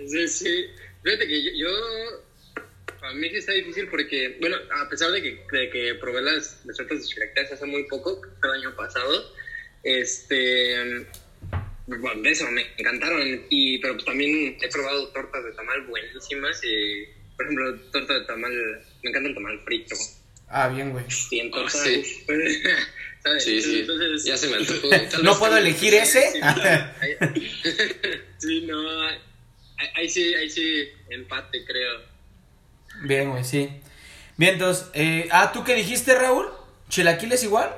Sí, 0.08 0.28
sí. 0.28 0.66
Fíjate 1.02 1.26
que 1.26 1.44
yo, 1.44 1.50
yo- 1.68 2.24
a 3.02 3.12
mí 3.12 3.28
sí 3.28 3.36
está 3.36 3.52
difícil 3.52 3.86
porque, 3.88 4.38
bueno, 4.40 4.56
a 4.82 4.88
pesar 4.88 5.10
de 5.10 5.20
que, 5.20 5.44
de 5.52 5.70
que 5.70 5.94
probé 5.96 6.22
las, 6.22 6.62
las 6.64 6.76
de 6.78 7.00
chilaquiles 7.00 7.52
hace 7.52 7.66
muy 7.66 7.84
poco, 7.84 8.18
el 8.42 8.50
año 8.50 8.74
pasado, 8.74 9.30
este, 9.82 11.06
bueno, 11.86 12.22
me 12.50 12.66
encantaron, 12.78 13.44
y, 13.50 13.78
pero 13.78 13.94
pues 13.94 14.06
también 14.06 14.56
he 14.58 14.68
probado 14.68 15.08
tortas 15.08 15.44
de 15.44 15.52
tamal 15.52 15.82
buenísimas 15.86 16.58
y, 16.64 17.04
por 17.36 17.46
ejemplo, 17.46 17.80
torta 17.92 18.14
de 18.14 18.24
tamal, 18.26 18.52
me 19.02 19.10
encanta 19.10 19.28
el 19.28 19.34
tamal 19.34 19.60
frito. 19.64 19.96
Ah, 20.48 20.68
bien, 20.68 20.92
güey. 20.92 21.04
Y 21.30 21.40
en 21.40 21.48
Ah, 21.48 21.50
torta, 21.52 21.78
sí. 21.78 22.02
¿sabes? 23.22 23.44
Sí, 23.44 23.62
sí, 23.62 23.80
Entonces, 23.80 24.24
ya 24.24 24.36
se 24.36 24.48
me 24.48 24.56
antojó. 24.58 25.22
¿No 25.22 25.38
puedo 25.38 25.56
elegir 25.56 25.94
ese? 25.94 26.32
Sí, 28.38 28.66
no, 28.66 29.00
ahí, 29.00 29.16
ahí 29.96 30.08
sí, 30.08 30.34
ahí 30.34 30.50
sí, 30.50 30.86
empate, 31.08 31.64
creo. 31.64 32.00
Bien, 33.04 33.30
güey, 33.30 33.42
sí. 33.42 33.70
Bien, 34.36 34.54
entonces. 34.54 34.88
Eh, 34.92 35.28
ah, 35.32 35.50
¿tú 35.52 35.64
qué 35.64 35.74
dijiste, 35.74 36.14
Raúl? 36.14 36.46
¿Chilaquiles 36.90 37.42
igual? 37.42 37.74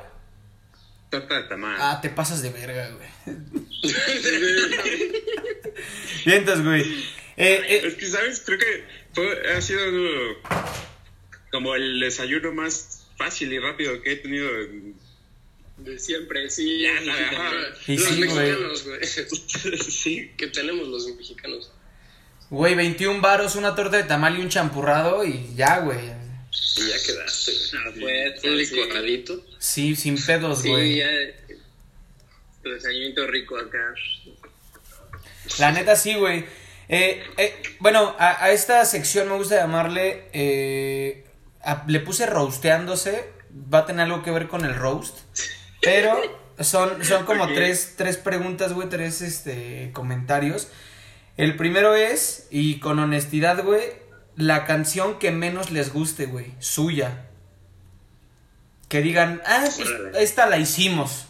Torta 1.08 1.40
de 1.40 1.48
tamal. 1.48 1.76
Ah, 1.78 2.00
te 2.02 2.10
pasas 2.10 2.42
de 2.42 2.50
verga, 2.50 2.90
güey. 2.90 3.36
Bien, 6.24 6.38
entonces, 6.38 6.64
güey. 6.64 7.04
Eh, 7.36 7.60
eh, 7.68 7.82
Es 7.84 7.94
que, 7.94 8.06
¿sabes? 8.06 8.42
Creo 8.44 8.58
que 8.58 8.84
fue- 9.12 9.52
ha 9.52 9.60
sido 9.60 9.80
como 11.50 11.74
el 11.74 12.00
desayuno 12.00 12.52
más 12.52 13.06
fácil 13.18 13.52
y 13.52 13.58
rápido 13.58 14.00
que 14.02 14.12
he 14.12 14.16
tenido. 14.16 14.48
en- 14.60 14.94
De 15.78 15.98
siempre, 15.98 16.48
sí. 16.48 16.80
Ya, 16.80 16.98
sí, 17.02 17.10
ajá. 17.10 17.50
Y 17.86 17.98
los 17.98 18.08
sí, 18.08 18.20
mexicanos, 18.20 18.84
güey. 18.84 19.00
sí. 19.90 20.32
que 20.38 20.46
tenemos 20.46 20.88
los 20.88 21.06
mexicanos. 21.14 21.70
Güey, 22.48 22.74
21 22.74 23.20
varos, 23.20 23.56
una 23.56 23.74
torta 23.74 23.96
de 23.98 24.04
tamal 24.04 24.38
y 24.38 24.40
un 24.40 24.48
champurrado 24.48 25.24
y 25.24 25.54
ya, 25.54 25.80
güey. 25.80 25.98
Y 25.98 26.88
ya 26.88 26.96
quedaste. 27.04 27.52
Ah, 27.76 27.90
pues, 28.00 28.44
Un 28.44 28.64
sí. 28.64 28.74
licuadito. 28.76 29.44
Sí, 29.58 29.96
sin 29.96 30.16
pedos, 30.24 30.62
Sí, 30.62 30.68
güey. 30.68 30.96
ya. 30.96 31.08
Tu 32.62 32.70
desayunito 32.70 33.26
rico 33.26 33.58
acá. 33.58 33.94
La 35.58 35.72
neta 35.72 35.94
sí, 35.96 36.14
güey. 36.14 36.44
Eh, 36.88 37.22
eh, 37.36 37.62
bueno, 37.80 38.14
a, 38.18 38.44
a 38.44 38.50
esta 38.52 38.84
sección 38.84 39.28
me 39.28 39.36
gusta 39.36 39.56
llamarle. 39.56 40.28
eh, 40.32 41.26
a- 41.62 41.84
le 41.86 42.00
puse 42.00 42.26
roasteándose. 42.26 43.32
Va 43.72 43.78
a 43.80 43.86
tener 43.86 44.02
algo 44.06 44.22
que 44.22 44.30
ver 44.30 44.48
con 44.48 44.64
el 44.64 44.74
roast. 44.74 45.18
Pero 45.82 46.20
son, 46.60 47.04
son 47.04 47.24
como 47.24 47.46
tres, 47.48 47.94
tres 47.96 48.16
preguntas, 48.16 48.72
güey. 48.72 48.88
Tres 48.88 49.22
este, 49.22 49.90
comentarios. 49.92 50.68
El 51.36 51.56
primero 51.56 51.94
es, 51.94 52.46
y 52.50 52.78
con 52.80 52.98
honestidad, 52.98 53.62
güey, 53.62 53.82
la 54.36 54.64
canción 54.64 55.18
que 55.18 55.30
menos 55.32 55.70
les 55.70 55.92
guste, 55.92 56.26
güey. 56.26 56.54
Suya. 56.60 57.26
Que 58.88 59.02
digan, 59.02 59.42
ah, 59.46 59.64
pues 59.76 59.88
esta 60.18 60.46
la 60.46 60.58
hicimos. 60.58 61.26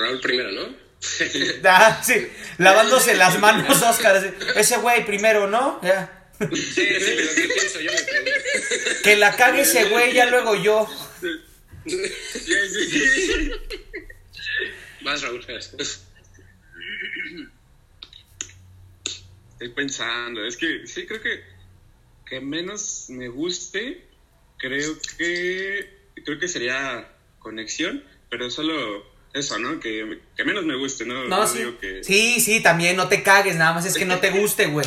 Raúl 0.00 0.20
primero, 0.20 0.50
¿no? 0.52 0.81
Ah, 1.64 2.00
sí, 2.04 2.28
lavándose 2.58 3.14
las 3.14 3.38
manos, 3.38 3.82
Oscar. 3.82 4.16
así, 4.16 4.28
Ese 4.56 4.76
güey 4.78 5.04
primero, 5.04 5.48
¿no? 5.48 5.80
Ya. 5.82 6.28
Sí, 6.38 6.46
sí, 6.74 6.84
lo 6.86 7.34
que 7.34 7.48
pienso 7.54 7.80
yo 7.80 7.92
me 7.92 8.02
pregunto. 8.02 9.02
Que 9.04 9.16
la 9.16 9.36
cague 9.36 9.62
ese 9.62 9.84
güey, 9.90 10.12
ya 10.12 10.26
luego 10.26 10.54
yo. 10.56 10.88
Vas, 15.02 15.22
Raúl. 15.22 15.44
Estoy 19.52 19.68
pensando. 19.74 20.44
Es 20.44 20.56
que 20.56 20.86
sí, 20.86 21.06
creo 21.06 21.20
que 21.20 21.52
que 22.32 22.40
menos 22.40 23.06
me 23.10 23.28
guste. 23.28 24.06
creo 24.56 24.96
que 25.18 25.98
creo 26.24 26.38
que 26.38 26.48
sería 26.48 27.12
conexión, 27.40 28.02
pero 28.30 28.50
solo 28.50 29.04
eso, 29.34 29.58
¿no? 29.58 29.80
Que, 29.80 30.20
que 30.36 30.44
menos 30.44 30.64
me 30.64 30.76
guste, 30.76 31.04
¿no? 31.06 31.24
No, 31.24 31.46
sí. 31.46 31.64
Sí, 32.02 32.40
sí, 32.40 32.60
también 32.62 32.96
no 32.96 33.08
te 33.08 33.22
cagues, 33.22 33.56
nada 33.56 33.72
más 33.72 33.86
es 33.86 33.94
que 33.94 34.04
no 34.04 34.18
te 34.18 34.30
guste, 34.30 34.66
güey. 34.66 34.86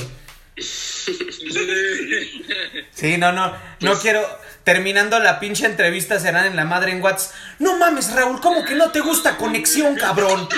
Sí, 2.93 3.17
no, 3.17 3.31
no, 3.33 3.47
no 3.51 3.57
Pues- 3.79 3.99
quiero. 3.99 4.45
Terminando 4.63 5.19
la 5.19 5.39
pinche 5.39 5.67
entrevista 5.67 6.19
serán 6.19 6.47
en 6.47 6.55
la 6.55 6.65
madre 6.65 6.91
en 6.91 6.99
Whats. 6.99 7.29
No 7.59 7.77
mames, 7.77 8.11
Raúl, 8.13 8.41
¿cómo 8.41 8.65
que 8.65 8.73
no 8.73 8.91
te 8.91 8.99
gusta 8.99 9.37
conexión, 9.37 9.95
cabrón? 9.95 10.49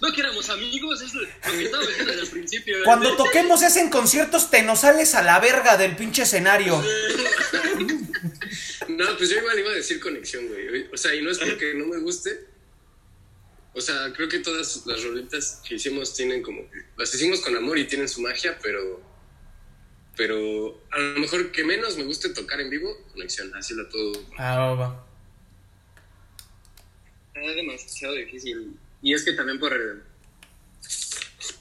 No 0.00 0.12
que 0.12 0.20
éramos 0.20 0.48
amigos, 0.50 1.00
es 1.02 1.14
lo 1.14 1.20
que 1.52 1.64
estaba 1.64 1.86
diciendo 1.86 2.12
desde 2.12 2.22
el 2.24 2.28
principio. 2.30 2.76
Cuando 2.84 3.16
toquemos 3.16 3.62
ese 3.62 3.80
en 3.80 3.88
conciertos, 3.90 4.50
te 4.50 4.62
nos 4.62 4.80
sales 4.80 5.14
a 5.14 5.22
la 5.22 5.38
verga 5.40 5.76
del 5.78 5.96
pinche 5.96 6.22
escenario. 6.22 6.82
No, 8.96 9.16
pues 9.16 9.30
yo 9.30 9.38
igual 9.38 9.58
iba 9.58 9.70
a 9.70 9.74
decir 9.74 10.00
conexión, 10.00 10.48
güey. 10.48 10.88
O 10.92 10.96
sea, 10.96 11.14
y 11.14 11.22
no 11.22 11.30
es 11.30 11.38
porque 11.38 11.74
no 11.74 11.86
me 11.86 11.98
guste. 11.98 12.46
O 13.72 13.80
sea, 13.80 14.12
creo 14.12 14.28
que 14.28 14.40
todas 14.40 14.84
las 14.86 15.02
rolitas 15.04 15.62
que 15.66 15.76
hicimos 15.76 16.14
tienen 16.14 16.42
como... 16.42 16.68
Las 16.96 17.14
hicimos 17.14 17.40
con 17.40 17.56
amor 17.56 17.78
y 17.78 17.86
tienen 17.86 18.08
su 18.08 18.20
magia, 18.20 18.58
pero... 18.62 19.00
Pero 20.16 20.82
a 20.90 20.98
lo 20.98 21.20
mejor 21.20 21.52
que 21.52 21.64
menos 21.64 21.96
me 21.96 22.04
guste 22.04 22.30
tocar 22.30 22.60
en 22.60 22.68
vivo, 22.68 22.96
conexión. 23.12 23.54
Así 23.54 23.74
la 23.74 23.88
puedo... 23.88 24.12
Ah, 24.36 24.74
va. 24.74 25.06
Es 27.34 27.56
demasiado 27.56 28.14
difícil. 28.14 28.76
Y 29.02 29.14
es 29.14 29.24
que 29.24 29.32
también 29.32 29.58
por 29.58 29.72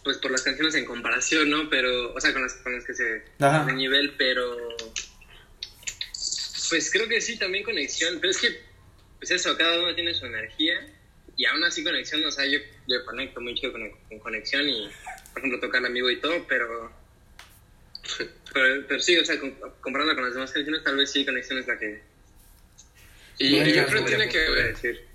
pues 0.03 0.17
por 0.17 0.31
las 0.31 0.41
canciones 0.41 0.75
en 0.75 0.85
comparación, 0.85 1.49
¿no? 1.49 1.69
Pero, 1.69 2.13
o 2.13 2.21
sea, 2.21 2.33
con 2.33 2.41
las, 2.41 2.53
con 2.55 2.73
las 2.73 2.85
que 2.85 2.93
se 2.93 3.23
Ajá. 3.39 3.65
de 3.65 3.73
nivel, 3.73 4.15
pero 4.17 4.75
pues 6.69 6.91
creo 6.91 7.07
que 7.07 7.19
sí, 7.21 7.37
también 7.37 7.63
conexión. 7.63 8.19
Pero 8.19 8.31
es 8.31 8.37
que, 8.37 8.61
pues 9.17 9.31
eso, 9.31 9.57
cada 9.57 9.79
uno 9.79 9.93
tiene 9.95 10.13
su 10.13 10.25
energía 10.25 10.85
y 11.35 11.45
aún 11.45 11.63
así 11.63 11.83
conexión, 11.83 12.23
o 12.25 12.31
sea, 12.31 12.45
yo, 12.45 12.59
yo 12.87 13.05
conecto 13.05 13.41
mucho 13.41 13.71
con, 13.71 13.89
con 14.07 14.19
conexión 14.19 14.67
y, 14.69 14.89
por 15.33 15.39
ejemplo, 15.39 15.59
tocar 15.59 15.85
amigo 15.85 16.09
y 16.09 16.19
todo, 16.19 16.45
pero, 16.47 16.91
pero, 18.53 18.85
pero 18.87 18.99
sí, 18.99 19.17
o 19.17 19.25
sea, 19.25 19.39
com- 19.39 19.55
comparando 19.81 20.15
con 20.15 20.25
las 20.25 20.33
demás 20.33 20.51
canciones, 20.51 20.83
tal 20.83 20.97
vez 20.97 21.11
sí, 21.11 21.25
conexión 21.25 21.59
es 21.59 21.67
la 21.67 21.79
que... 21.79 22.01
Y 23.37 23.73
yo 23.73 23.85
creo 23.85 24.03
que 24.03 24.09
tiene 24.09 24.29
que 24.29 24.49
ver... 24.49 24.73
decir. 24.75 25.07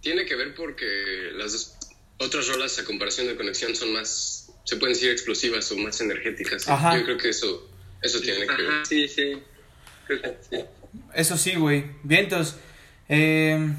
Tiene 0.00 0.24
que 0.24 0.36
ver 0.36 0.54
porque 0.54 1.32
las 1.34 1.52
dos- 1.52 1.76
otras 2.18 2.48
rolas 2.48 2.78
a 2.78 2.84
comparación 2.84 3.26
de 3.26 3.36
conexión 3.36 3.76
son 3.76 3.92
más... 3.92 4.50
Se 4.64 4.76
pueden 4.76 4.94
decir 4.94 5.10
explosivas 5.10 5.70
o 5.72 5.76
más 5.76 6.00
energéticas. 6.00 6.68
Ajá. 6.68 6.96
Yo 6.96 7.04
creo 7.04 7.18
que 7.18 7.28
eso, 7.30 7.70
eso 8.02 8.20
tiene 8.20 8.46
que 8.46 8.62
ver. 8.62 8.70
Ajá, 8.70 8.84
sí, 8.84 9.08
sí. 9.08 9.42
Creo 10.06 10.22
que 10.22 10.36
sí. 10.48 10.64
Eso 11.14 11.36
sí, 11.36 11.54
güey. 11.56 11.84
Bien, 12.02 12.24
entonces. 12.24 12.58
eh, 13.08 13.72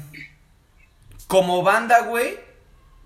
como 1.26 1.62
banda, 1.62 2.02
güey. 2.02 2.38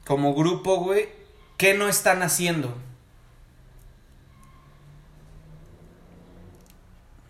Como 0.06 0.34
grupo, 0.34 0.76
güey. 0.78 1.08
¿Qué 1.56 1.74
no 1.74 1.88
están 1.88 2.22
haciendo? 2.22 2.76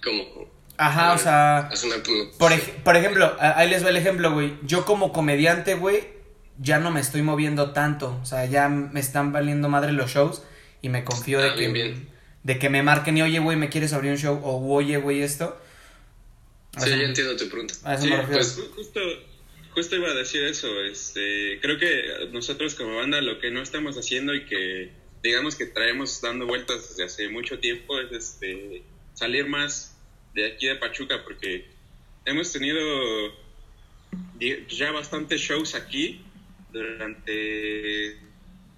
Como... 0.02 0.24
Ajá, 0.76 1.12
o 1.12 1.18
sea. 1.18 1.70
Una- 1.84 2.02
Por, 2.38 2.52
ej- 2.52 2.82
por 2.82 2.96
ejemplo, 2.96 3.36
ahí 3.38 3.68
les 3.70 3.84
va 3.84 3.90
el 3.90 3.96
ejemplo, 3.96 4.32
güey. 4.32 4.54
Yo 4.62 4.84
como 4.84 5.12
comediante, 5.12 5.74
güey, 5.74 6.04
ya 6.58 6.78
no 6.78 6.90
me 6.90 7.00
estoy 7.00 7.22
moviendo 7.22 7.70
tanto. 7.72 8.18
O 8.22 8.26
sea, 8.26 8.44
ya 8.46 8.68
me 8.68 8.98
están 9.00 9.32
valiendo 9.32 9.68
madre 9.68 9.92
los 9.92 10.10
shows 10.10 10.42
y 10.82 10.88
me 10.88 11.04
confío 11.04 11.40
de 11.40 11.50
Ah, 11.50 11.54
que, 11.54 11.68
bien. 11.68 12.08
de 12.42 12.58
que 12.58 12.70
me 12.70 12.82
marquen 12.82 13.16
y, 13.16 13.22
oye, 13.22 13.38
güey, 13.38 13.56
¿me 13.56 13.68
quieres 13.68 13.92
abrir 13.92 14.10
un 14.12 14.18
show? 14.18 14.40
O, 14.42 14.74
oye, 14.74 14.96
güey, 14.98 15.22
esto. 15.22 15.56
Sí, 16.78 16.90
ya 16.90 16.96
entiendo 16.96 17.36
tu 17.36 17.48
pregunta. 17.48 17.74
A 17.84 17.94
eso 17.94 18.04
Sí, 18.04 18.10
me 18.10 18.16
refiero. 18.16 18.38
pues- 18.40 18.58
Ju- 18.58 18.74
Justo, 18.74 19.00
justo 19.70 19.96
iba 19.96 20.10
a 20.10 20.14
decir 20.14 20.42
eso. 20.44 20.80
Este, 20.82 21.58
creo 21.60 21.78
que 21.78 22.28
nosotros 22.32 22.74
como 22.74 22.96
banda 22.96 23.20
lo 23.20 23.38
que 23.40 23.50
no 23.50 23.62
estamos 23.62 23.96
haciendo 23.96 24.34
y 24.34 24.44
que 24.46 24.90
digamos 25.22 25.54
que 25.56 25.66
traemos 25.66 26.20
dando 26.20 26.46
vueltas 26.46 26.90
desde 26.90 27.04
hace 27.04 27.28
mucho 27.28 27.58
tiempo 27.58 27.98
es 28.00 28.12
este, 28.12 28.82
salir 29.14 29.46
más 29.46 29.96
de 30.34 30.46
aquí 30.52 30.66
de 30.66 30.76
Pachuca 30.76 31.22
porque 31.24 31.66
hemos 32.26 32.52
tenido 32.52 33.32
ya 34.68 34.90
bastantes 34.92 35.40
shows 35.40 35.74
aquí 35.74 36.20
durante 36.72 38.16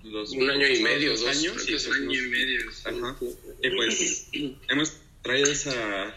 los 0.05 0.31
Un 0.33 0.49
año 0.51 0.69
y 0.69 0.83
medio, 0.83 1.11
dos 1.11 1.21
dos, 1.23 1.37
años 1.37 1.63
y 1.65 1.67
sí. 1.67 1.73
nos- 1.73 1.97
Año 1.97 2.13
y 2.23 2.29
medio. 2.29 2.61
Ajá. 2.85 3.17
Y 3.63 3.71
pues 3.71 4.29
hemos 4.69 4.93
traído 5.23 5.51
esa, 5.51 6.15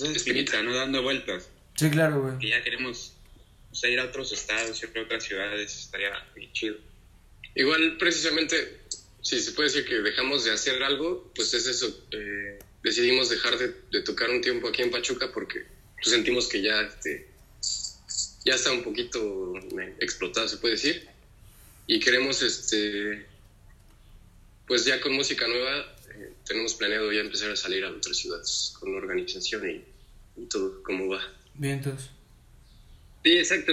esa 0.00 0.12
espinita, 0.12 0.62
¿no? 0.62 0.74
Dando 0.74 1.02
vueltas. 1.02 1.48
Sí, 1.76 1.90
claro, 1.90 2.20
güey. 2.20 2.38
Que 2.38 2.48
ya 2.50 2.62
queremos 2.62 3.12
o 3.70 3.74
sea, 3.74 3.90
ir 3.90 3.98
a 3.98 4.04
otros 4.04 4.32
estados, 4.32 4.82
ir 4.82 4.90
a 4.96 5.02
otras 5.02 5.24
ciudades, 5.24 5.76
estaría 5.76 6.10
muy 6.36 6.52
chido. 6.52 6.76
Igual, 7.56 7.96
precisamente, 7.98 8.80
si 9.20 9.40
se 9.40 9.52
puede 9.52 9.68
decir 9.68 9.84
que 9.84 9.96
dejamos 9.96 10.44
de 10.44 10.52
hacer 10.52 10.82
algo, 10.82 11.32
pues 11.34 11.54
es 11.54 11.66
eso. 11.66 12.06
eh, 12.12 12.58
decidimos 12.84 13.30
dejar 13.30 13.58
de, 13.58 13.74
de 13.90 14.02
tocar 14.02 14.30
un 14.30 14.42
tiempo 14.42 14.68
aquí 14.68 14.82
en 14.82 14.90
Pachuca 14.90 15.32
porque 15.32 15.64
pues, 15.96 16.10
sentimos 16.10 16.46
que 16.48 16.62
ya, 16.62 16.82
este, 16.82 17.26
ya 18.44 18.54
está 18.54 18.70
un 18.72 18.84
poquito 18.84 19.56
eh, 19.56 19.96
explotado, 20.00 20.46
se 20.46 20.58
puede 20.58 20.74
decir. 20.74 21.08
Y 21.86 21.98
queremos, 21.98 22.42
este, 22.42 23.26
pues 24.66 24.84
ya 24.84 25.00
con 25.00 25.12
música 25.14 25.48
nueva, 25.48 25.93
tenemos 26.46 26.74
planeado 26.74 27.10
ya 27.12 27.20
empezar 27.20 27.50
a 27.50 27.56
salir 27.56 27.84
a 27.84 27.90
otras 27.90 28.16
ciudades 28.16 28.74
con 28.78 28.94
organización 28.94 29.68
y, 29.70 29.84
y 30.42 30.46
todo 30.46 30.82
como 30.82 31.08
va. 31.08 31.20
Bien, 31.54 31.74
entonces. 31.74 32.10
Sí, 33.22 33.38
exacto. 33.38 33.72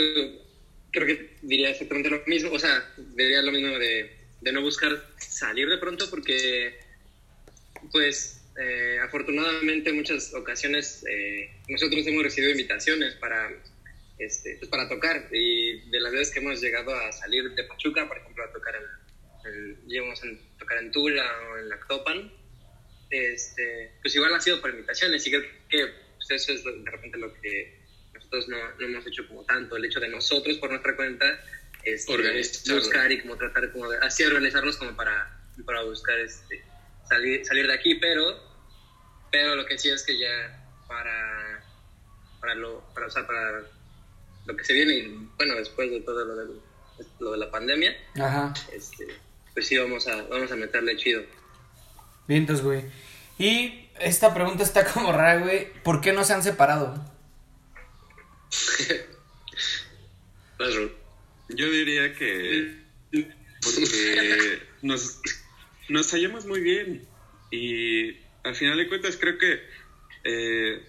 Creo 0.91 1.07
que 1.07 1.37
diría 1.41 1.69
exactamente 1.71 2.09
lo 2.09 2.23
mismo. 2.25 2.51
O 2.51 2.59
sea, 2.59 2.93
diría 3.15 3.41
lo 3.41 3.51
mismo 3.51 3.77
de, 3.77 4.11
de 4.41 4.51
no 4.51 4.61
buscar 4.61 5.05
salir 5.17 5.67
de 5.69 5.77
pronto 5.77 6.09
porque, 6.09 6.79
pues, 7.91 8.41
eh, 8.61 8.99
afortunadamente 9.01 9.89
en 9.89 9.95
muchas 9.97 10.33
ocasiones 10.33 11.05
eh, 11.09 11.49
nosotros 11.69 12.05
hemos 12.05 12.23
recibido 12.23 12.51
invitaciones 12.51 13.15
para, 13.15 13.49
este, 14.19 14.57
pues, 14.57 14.69
para 14.69 14.87
tocar. 14.89 15.27
Y 15.31 15.89
de 15.89 15.99
las 15.99 16.11
veces 16.11 16.31
que 16.33 16.39
hemos 16.39 16.61
llegado 16.61 16.93
a 16.95 17.11
salir 17.11 17.49
de 17.53 17.63
Pachuca, 17.63 18.07
por 18.07 18.17
ejemplo, 18.17 18.43
a 18.43 18.51
tocar 18.51 18.75
en, 18.75 19.51
en- 19.53 19.87
llegamos 19.87 20.21
a 20.23 20.27
tocar 20.59 20.77
en 20.77 20.91
Tula 20.91 21.25
o 21.51 21.57
en 21.57 21.69
Lactopan, 21.69 22.31
este, 23.11 23.91
pues 24.01 24.15
igual 24.15 24.33
ha 24.33 24.39
sido 24.39 24.59
por 24.61 24.69
invitaciones 24.71 25.25
y 25.27 25.31
creo 25.31 25.43
que 25.69 25.87
pues, 26.17 26.31
eso 26.31 26.53
es 26.53 26.63
de 26.63 26.89
repente 26.91 27.17
lo 27.17 27.31
que 27.33 27.77
nosotros 28.13 28.47
no, 28.47 28.57
no 28.79 28.85
hemos 28.87 29.05
hecho 29.05 29.27
como 29.27 29.43
tanto, 29.45 29.75
el 29.75 29.85
hecho 29.85 29.99
de 29.99 30.07
nosotros 30.07 30.57
por 30.57 30.69
nuestra 30.69 30.95
cuenta 30.95 31.25
este, 31.83 32.11
buscar 32.73 33.11
y 33.11 33.19
como 33.21 33.37
tratar 33.37 33.71
como 33.71 33.89
de, 33.89 33.97
así 33.97 34.23
organizarnos 34.23 34.77
como 34.77 34.95
para, 34.95 35.37
para 35.65 35.83
buscar 35.83 36.17
este, 36.19 36.63
salir, 37.07 37.45
salir 37.45 37.67
de 37.67 37.73
aquí, 37.73 37.95
pero, 37.95 38.39
pero 39.31 39.55
lo 39.55 39.65
que 39.65 39.77
sí 39.77 39.89
es 39.89 40.03
que 40.03 40.17
ya 40.17 40.57
para, 40.87 41.63
para, 42.39 42.55
lo, 42.55 42.81
para, 42.93 43.07
o 43.07 43.09
sea, 43.09 43.25
para 43.27 43.63
lo 44.45 44.55
que 44.55 44.63
se 44.63 44.73
viene 44.73 44.93
y 44.93 45.29
bueno, 45.37 45.55
después 45.55 45.89
de 45.91 46.01
todo 46.01 46.23
lo, 46.25 46.35
del- 46.35 46.61
lo 47.19 47.31
de 47.31 47.37
la 47.37 47.49
pandemia, 47.51 47.97
Ajá. 48.19 48.53
este, 48.71 49.07
pues 49.53 49.67
sí 49.67 49.77
vamos 49.77 50.07
a, 50.07 50.21
vamos 50.23 50.51
a 50.51 50.55
meterle 50.55 50.95
chido. 50.97 51.23
Bien, 52.27 52.41
entonces, 52.41 52.65
güey. 52.65 52.83
Y 53.37 53.89
esta 53.99 54.33
pregunta 54.33 54.63
está 54.63 54.85
como 54.85 55.11
rara, 55.11 55.39
güey. 55.39 55.73
¿Por 55.83 56.01
qué 56.01 56.13
no 56.13 56.23
se 56.23 56.33
han 56.33 56.43
separado? 56.43 56.93
Yo 61.49 61.69
diría 61.69 62.13
que 62.13 62.81
porque 63.61 64.61
nos, 64.81 65.19
nos 65.89 66.11
hallamos 66.11 66.45
muy 66.45 66.61
bien 66.61 67.07
y 67.51 68.17
al 68.43 68.55
final 68.55 68.77
de 68.77 68.87
cuentas 68.87 69.17
creo 69.17 69.37
que 69.37 69.59
eh, 70.23 70.83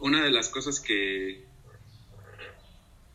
una 0.00 0.22
de 0.22 0.30
las 0.30 0.48
cosas 0.48 0.80
que 0.80 1.44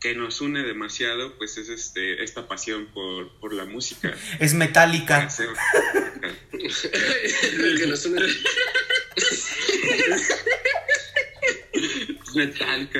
que 0.00 0.14
nos 0.14 0.40
une 0.40 0.62
demasiado 0.62 1.36
pues 1.38 1.58
es 1.58 1.68
este 1.68 2.22
esta 2.22 2.48
pasión 2.48 2.86
por, 2.92 3.38
por 3.38 3.52
la 3.52 3.64
música 3.64 4.14
Es 4.38 4.54
metálica. 4.54 5.28
Que 6.58 7.86
nos 7.86 8.04
une- 8.06 8.26
Metallica. 12.34 12.98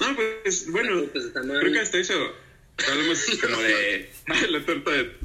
No, 0.00 0.16
pues 0.44 0.70
bueno, 0.70 1.04
Pues 1.12 1.34
mal. 1.34 1.60
creo 1.60 1.72
que 1.72 1.80
hasta 1.80 1.98
eso 1.98 2.34
hablamos 2.88 3.24
como 3.40 3.60
de 3.62 4.10
la 4.50 4.60
torta 4.64 4.90
de... 4.90 5.12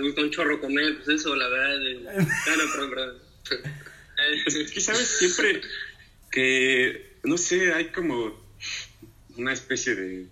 Gusta 0.00 0.22
un 0.22 0.30
chorro 0.30 0.60
comer, 0.60 0.96
pues 0.96 1.20
eso, 1.20 1.36
la 1.36 1.48
verdad. 1.48 1.78
de- 1.78 2.00
no, 2.02 2.90
perdón. 2.90 3.18
Pues 4.44 4.56
es 4.56 4.72
que, 4.72 4.80
¿sabes? 4.80 5.06
Siempre 5.06 5.60
que, 6.32 7.18
no 7.24 7.36
sé, 7.38 7.72
hay 7.72 7.86
como 7.88 8.42
una 9.36 9.52
especie 9.52 9.94
de, 9.94 10.26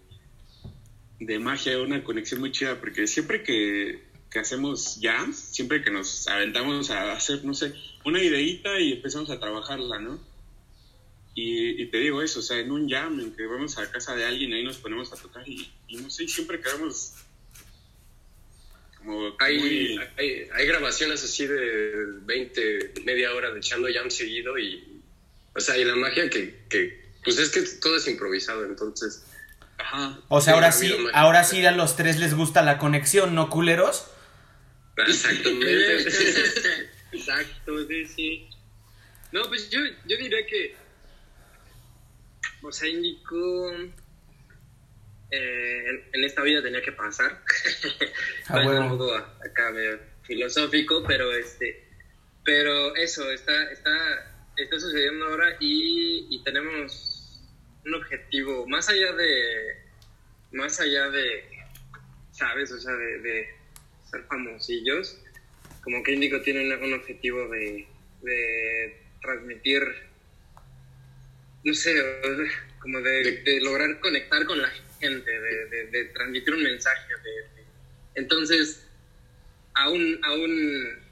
de 1.26 1.38
magia, 1.38 1.80
una 1.80 2.02
conexión 2.04 2.40
muy 2.40 2.52
chida, 2.52 2.80
porque 2.80 3.06
siempre 3.06 3.42
que 3.42 4.12
que 4.32 4.38
hacemos 4.38 4.98
jams, 5.00 5.36
siempre 5.36 5.82
que 5.82 5.90
nos 5.90 6.26
aventamos 6.26 6.90
a 6.90 7.12
hacer, 7.12 7.44
no 7.44 7.52
sé, 7.52 7.74
una 8.04 8.22
ideita 8.22 8.80
y 8.80 8.94
empezamos 8.94 9.30
a 9.30 9.38
trabajarla, 9.38 9.98
¿no? 9.98 10.18
Y, 11.34 11.82
y, 11.82 11.86
te 11.86 11.98
digo 11.98 12.22
eso, 12.22 12.40
o 12.40 12.42
sea, 12.42 12.58
en 12.58 12.70
un 12.70 12.88
jam 12.88 13.18
en 13.20 13.34
que 13.34 13.46
vamos 13.46 13.78
a 13.78 13.90
casa 13.90 14.14
de 14.14 14.24
alguien 14.24 14.50
y 14.50 14.54
ahí 14.54 14.64
nos 14.64 14.78
ponemos 14.78 15.12
a 15.12 15.16
tocar 15.16 15.46
y, 15.48 15.70
y 15.88 15.96
no 15.96 16.10
sé, 16.10 16.28
siempre 16.28 16.60
quedamos 16.60 17.14
como 18.98 19.34
Hay, 19.38 19.58
muy... 19.58 19.98
hay, 20.16 20.48
hay 20.52 20.66
grabaciones 20.66 21.24
así 21.24 21.46
de 21.46 22.06
20, 22.24 22.94
media 23.04 23.34
hora 23.34 23.50
de 23.50 23.58
echando 23.58 23.88
jam 23.92 24.10
seguido 24.10 24.58
y, 24.58 25.00
o 25.54 25.60
sea, 25.60 25.76
y 25.76 25.84
la 25.84 25.96
magia 25.96 26.28
que, 26.30 26.64
que 26.68 27.02
pues 27.24 27.38
es 27.38 27.50
que 27.50 27.62
todo 27.80 27.96
es 27.96 28.06
improvisado, 28.08 28.64
entonces, 28.64 29.24
Ajá. 29.82 30.18
O 30.28 30.40
sea, 30.40 30.54
ahora 30.54 30.72
Sí, 30.72 30.94
ahora 31.12 31.44
sí 31.44 31.64
a 31.66 31.72
los 31.72 31.96
tres 31.96 32.18
les 32.18 32.34
gusta 32.34 32.62
la 32.62 32.78
conexión, 32.78 33.34
¿no, 33.34 33.50
culeros? 33.50 34.06
exactamente. 34.96 36.08
Exacto, 37.12 37.86
sí, 37.88 38.06
sí. 38.06 38.48
No, 39.32 39.42
pues 39.44 39.68
yo, 39.70 39.80
yo 40.06 40.16
diría 40.16 40.46
que. 40.46 40.74
O 42.62 42.72
sea, 42.72 42.88
Índico. 42.88 43.70
eh, 45.30 45.84
en, 45.90 46.04
en 46.12 46.24
esta 46.24 46.42
vida 46.42 46.62
tenía 46.62 46.80
que 46.82 46.92
pasar. 46.92 47.32
A 48.48 48.52
Parece 48.52 48.68
huevo. 48.70 48.82
un 48.92 48.98
poco 48.98 49.14
acá 49.14 49.70
medio 49.72 49.98
filosófico, 50.22 51.02
pero 51.06 51.32
este. 51.32 51.88
Pero 52.44 52.94
eso, 52.96 53.30
está, 53.30 53.70
está, 53.70 53.90
está 54.56 54.80
sucediendo 54.80 55.26
ahora 55.26 55.56
y, 55.60 56.26
y 56.30 56.42
tenemos 56.44 57.11
un 57.84 57.94
objetivo 57.94 58.66
más 58.66 58.88
allá 58.88 59.12
de. 59.12 59.76
Más 60.52 60.80
allá 60.80 61.08
de. 61.10 61.44
¿Sabes? 62.32 62.72
O 62.72 62.80
sea, 62.80 62.92
de, 62.94 63.18
de 63.20 63.48
ser 64.10 64.22
famosillos 64.24 65.18
como 65.82 66.02
que 66.02 66.12
Indigo 66.12 66.40
tiene 66.42 66.74
un, 66.76 66.94
objetivo 66.94 67.48
de, 67.48 67.86
de 68.22 69.00
transmitir, 69.20 69.82
no 71.64 71.74
sé, 71.74 71.94
como 72.80 73.00
de, 73.00 73.42
de 73.42 73.60
lograr 73.60 73.98
conectar 74.00 74.44
con 74.46 74.62
la 74.62 74.70
gente, 75.00 75.30
de, 75.30 75.86
de- 75.86 76.04
transmitir 76.06 76.54
un 76.54 76.62
mensaje. 76.62 77.08
de- 77.24 77.30
de- 77.30 77.66
entonces, 78.14 78.86
aún, 79.74 80.20
aún, 80.22 81.02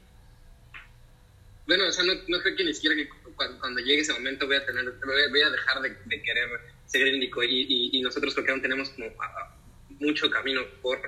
bueno, 1.67 1.87
o 1.87 1.91
sea, 1.91 2.05
no, 2.05 2.13
no 2.27 2.41
creo 2.41 2.55
que 2.55 2.63
ni 2.63 2.73
siquiera 2.73 2.95
que 2.95 3.09
cuando, 3.41 3.59
cuando 3.59 3.79
llegue 3.79 4.01
ese 4.01 4.13
momento 4.13 4.45
voy 4.45 4.57
a 4.57 4.65
tener, 4.65 4.85
voy 4.85 5.41
a, 5.41 5.49
dejar 5.49 5.81
de, 5.81 6.21
querer 6.21 6.49
ser 6.85 7.07
Indigo 7.07 7.43
y, 7.43 7.89
y, 7.91 8.01
nosotros 8.01 8.33
creo 8.33 8.45
que 8.45 8.51
aún 8.51 8.61
tenemos 8.61 8.89
como 8.91 9.07
a- 9.19 9.25
a- 9.25 9.57
mucho 9.99 10.29
camino 10.29 10.61
por 10.81 10.99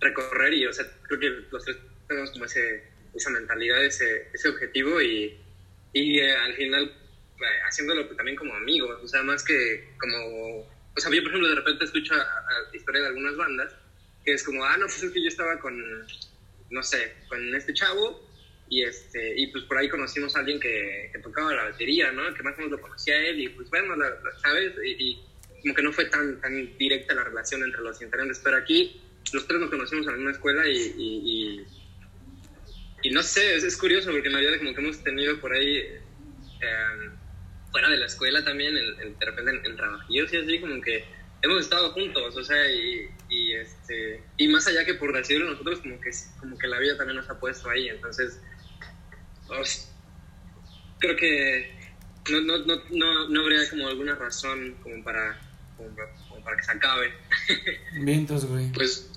recorrer 0.00 0.52
y, 0.52 0.66
o 0.66 0.72
sea, 0.72 0.86
creo 1.02 1.18
que 1.18 1.30
los 1.50 1.64
tres 1.64 1.78
tenemos 2.06 2.30
como 2.32 2.44
ese, 2.44 2.82
esa 3.14 3.30
mentalidad, 3.30 3.82
ese, 3.84 4.28
ese 4.32 4.48
objetivo 4.48 5.00
y, 5.00 5.34
eh, 5.94 6.32
al 6.32 6.54
final 6.54 6.84
eh, 6.84 7.60
haciéndolo 7.66 8.06
también 8.08 8.36
como 8.36 8.54
amigos, 8.54 9.00
o 9.02 9.08
sea, 9.08 9.22
más 9.22 9.42
que 9.42 9.94
como, 9.98 10.58
o 10.60 11.00
sea, 11.00 11.10
yo 11.10 11.22
por 11.22 11.30
ejemplo 11.30 11.48
de 11.48 11.54
repente 11.54 11.84
escucho 11.84 12.14
a 12.14 12.74
historia 12.74 13.02
de 13.02 13.08
algunas 13.08 13.36
bandas 13.36 13.74
que 14.24 14.32
es 14.32 14.42
como, 14.42 14.64
ah, 14.64 14.76
no, 14.76 14.86
pues 14.86 15.02
es 15.02 15.12
que 15.12 15.22
yo 15.22 15.28
estaba 15.28 15.58
con, 15.58 15.76
no 16.70 16.82
sé, 16.82 17.14
con 17.28 17.54
este 17.54 17.72
chavo 17.72 18.33
y 18.68 18.82
este 18.82 19.34
y 19.38 19.48
pues 19.48 19.64
por 19.64 19.78
ahí 19.78 19.88
conocimos 19.88 20.34
a 20.36 20.40
alguien 20.40 20.58
que, 20.58 21.10
tocaba 21.22 21.54
la 21.54 21.64
batería, 21.64 22.12
¿no? 22.12 22.32
Que 22.34 22.42
más 22.42 22.54
o 22.54 22.58
menos 22.58 22.72
lo 22.72 22.80
conocía 22.80 23.16
él 23.28 23.40
y 23.40 23.48
pues 23.50 23.70
bueno, 23.70 23.96
la- 23.96 24.10
la- 24.10 24.38
¿sabes? 24.42 24.74
Y, 24.84 25.22
como 25.62 25.74
que 25.74 25.82
no 25.82 25.92
fue 25.94 26.04
tan, 26.06 26.38
tan 26.42 26.76
directa 26.76 27.14
la 27.14 27.24
relación 27.24 27.62
entre 27.62 27.80
los 27.80 28.00
integrantes, 28.02 28.38
pero 28.44 28.58
aquí 28.58 29.00
los 29.32 29.46
tres 29.46 29.60
nos 29.60 29.70
conocimos 29.70 30.04
en 30.06 30.12
la 30.12 30.16
misma 30.18 30.32
escuela 30.32 30.68
y, 30.68 30.76
y, 30.98 31.66
y, 33.02 33.10
no 33.10 33.22
sé, 33.22 33.54
es, 33.56 33.76
curioso 33.78 34.10
porque 34.10 34.28
en 34.28 34.34
realidad 34.34 34.58
como 34.58 34.74
que 34.74 34.80
hemos 34.82 35.02
tenido 35.02 35.40
por 35.40 35.54
ahí, 35.54 35.78
eh, 35.78 37.10
fuera 37.72 37.88
de 37.88 37.96
la 37.96 38.04
escuela 38.04 38.44
también, 38.44 38.76
en- 38.76 39.18
de 39.18 39.24
repente 39.26 39.52
en, 39.52 39.64
en 39.64 39.76
trabajillos 39.76 40.30
y 40.34 40.36
así, 40.36 40.60
como 40.60 40.78
que 40.82 41.02
hemos 41.40 41.60
estado 41.62 41.92
juntos, 41.92 42.36
o 42.36 42.44
sea, 42.44 42.70
y, 42.70 43.08
y, 43.30 43.52
este, 43.54 44.22
y 44.36 44.48
más 44.48 44.66
allá 44.66 44.84
que 44.84 44.94
por 44.94 45.14
decirlo 45.14 45.50
nosotros, 45.50 45.80
como 45.80 46.00
que, 46.00 46.10
como 46.38 46.58
que 46.58 46.66
la 46.66 46.78
vida 46.78 46.96
también 46.96 47.16
nos 47.16 47.28
ha 47.30 47.38
puesto 47.38 47.68
ahí, 47.70 47.88
entonces, 47.88 48.40
os- 49.48 49.88
creo 50.98 51.16
que 51.16 51.74
no, 52.30 52.40
no, 52.40 52.58
no, 52.58 52.76
no, 52.90 53.28
no 53.28 53.40
habría 53.42 53.68
como 53.70 53.86
alguna 53.88 54.14
razón 54.14 54.76
como 54.82 55.02
para, 55.04 55.38
como 55.76 55.90
para, 55.94 56.10
como 56.28 56.44
para 56.44 56.56
que 56.56 56.62
se 56.62 56.70
acabe. 56.72 57.12
Vientos, 58.00 58.46
güey. 58.46 58.72
Pues, 58.72 59.10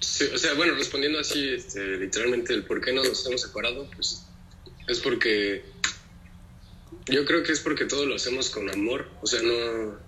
sí, 0.00 0.24
o 0.34 0.38
sea, 0.38 0.54
bueno, 0.54 0.74
respondiendo 0.74 1.18
así, 1.18 1.48
este, 1.50 1.98
literalmente, 1.98 2.54
el 2.54 2.64
por 2.64 2.80
qué 2.80 2.92
no 2.92 3.02
nos 3.04 3.26
hemos 3.26 3.42
separado, 3.42 3.88
pues 3.94 4.26
es 4.88 5.00
porque 5.00 5.64
yo 7.06 7.24
creo 7.26 7.42
que 7.42 7.52
es 7.52 7.60
porque 7.60 7.84
todo 7.84 8.06
lo 8.06 8.14
hacemos 8.14 8.50
con 8.50 8.70
amor, 8.70 9.08
o 9.20 9.26
sea, 9.26 9.42
no, 9.42 9.98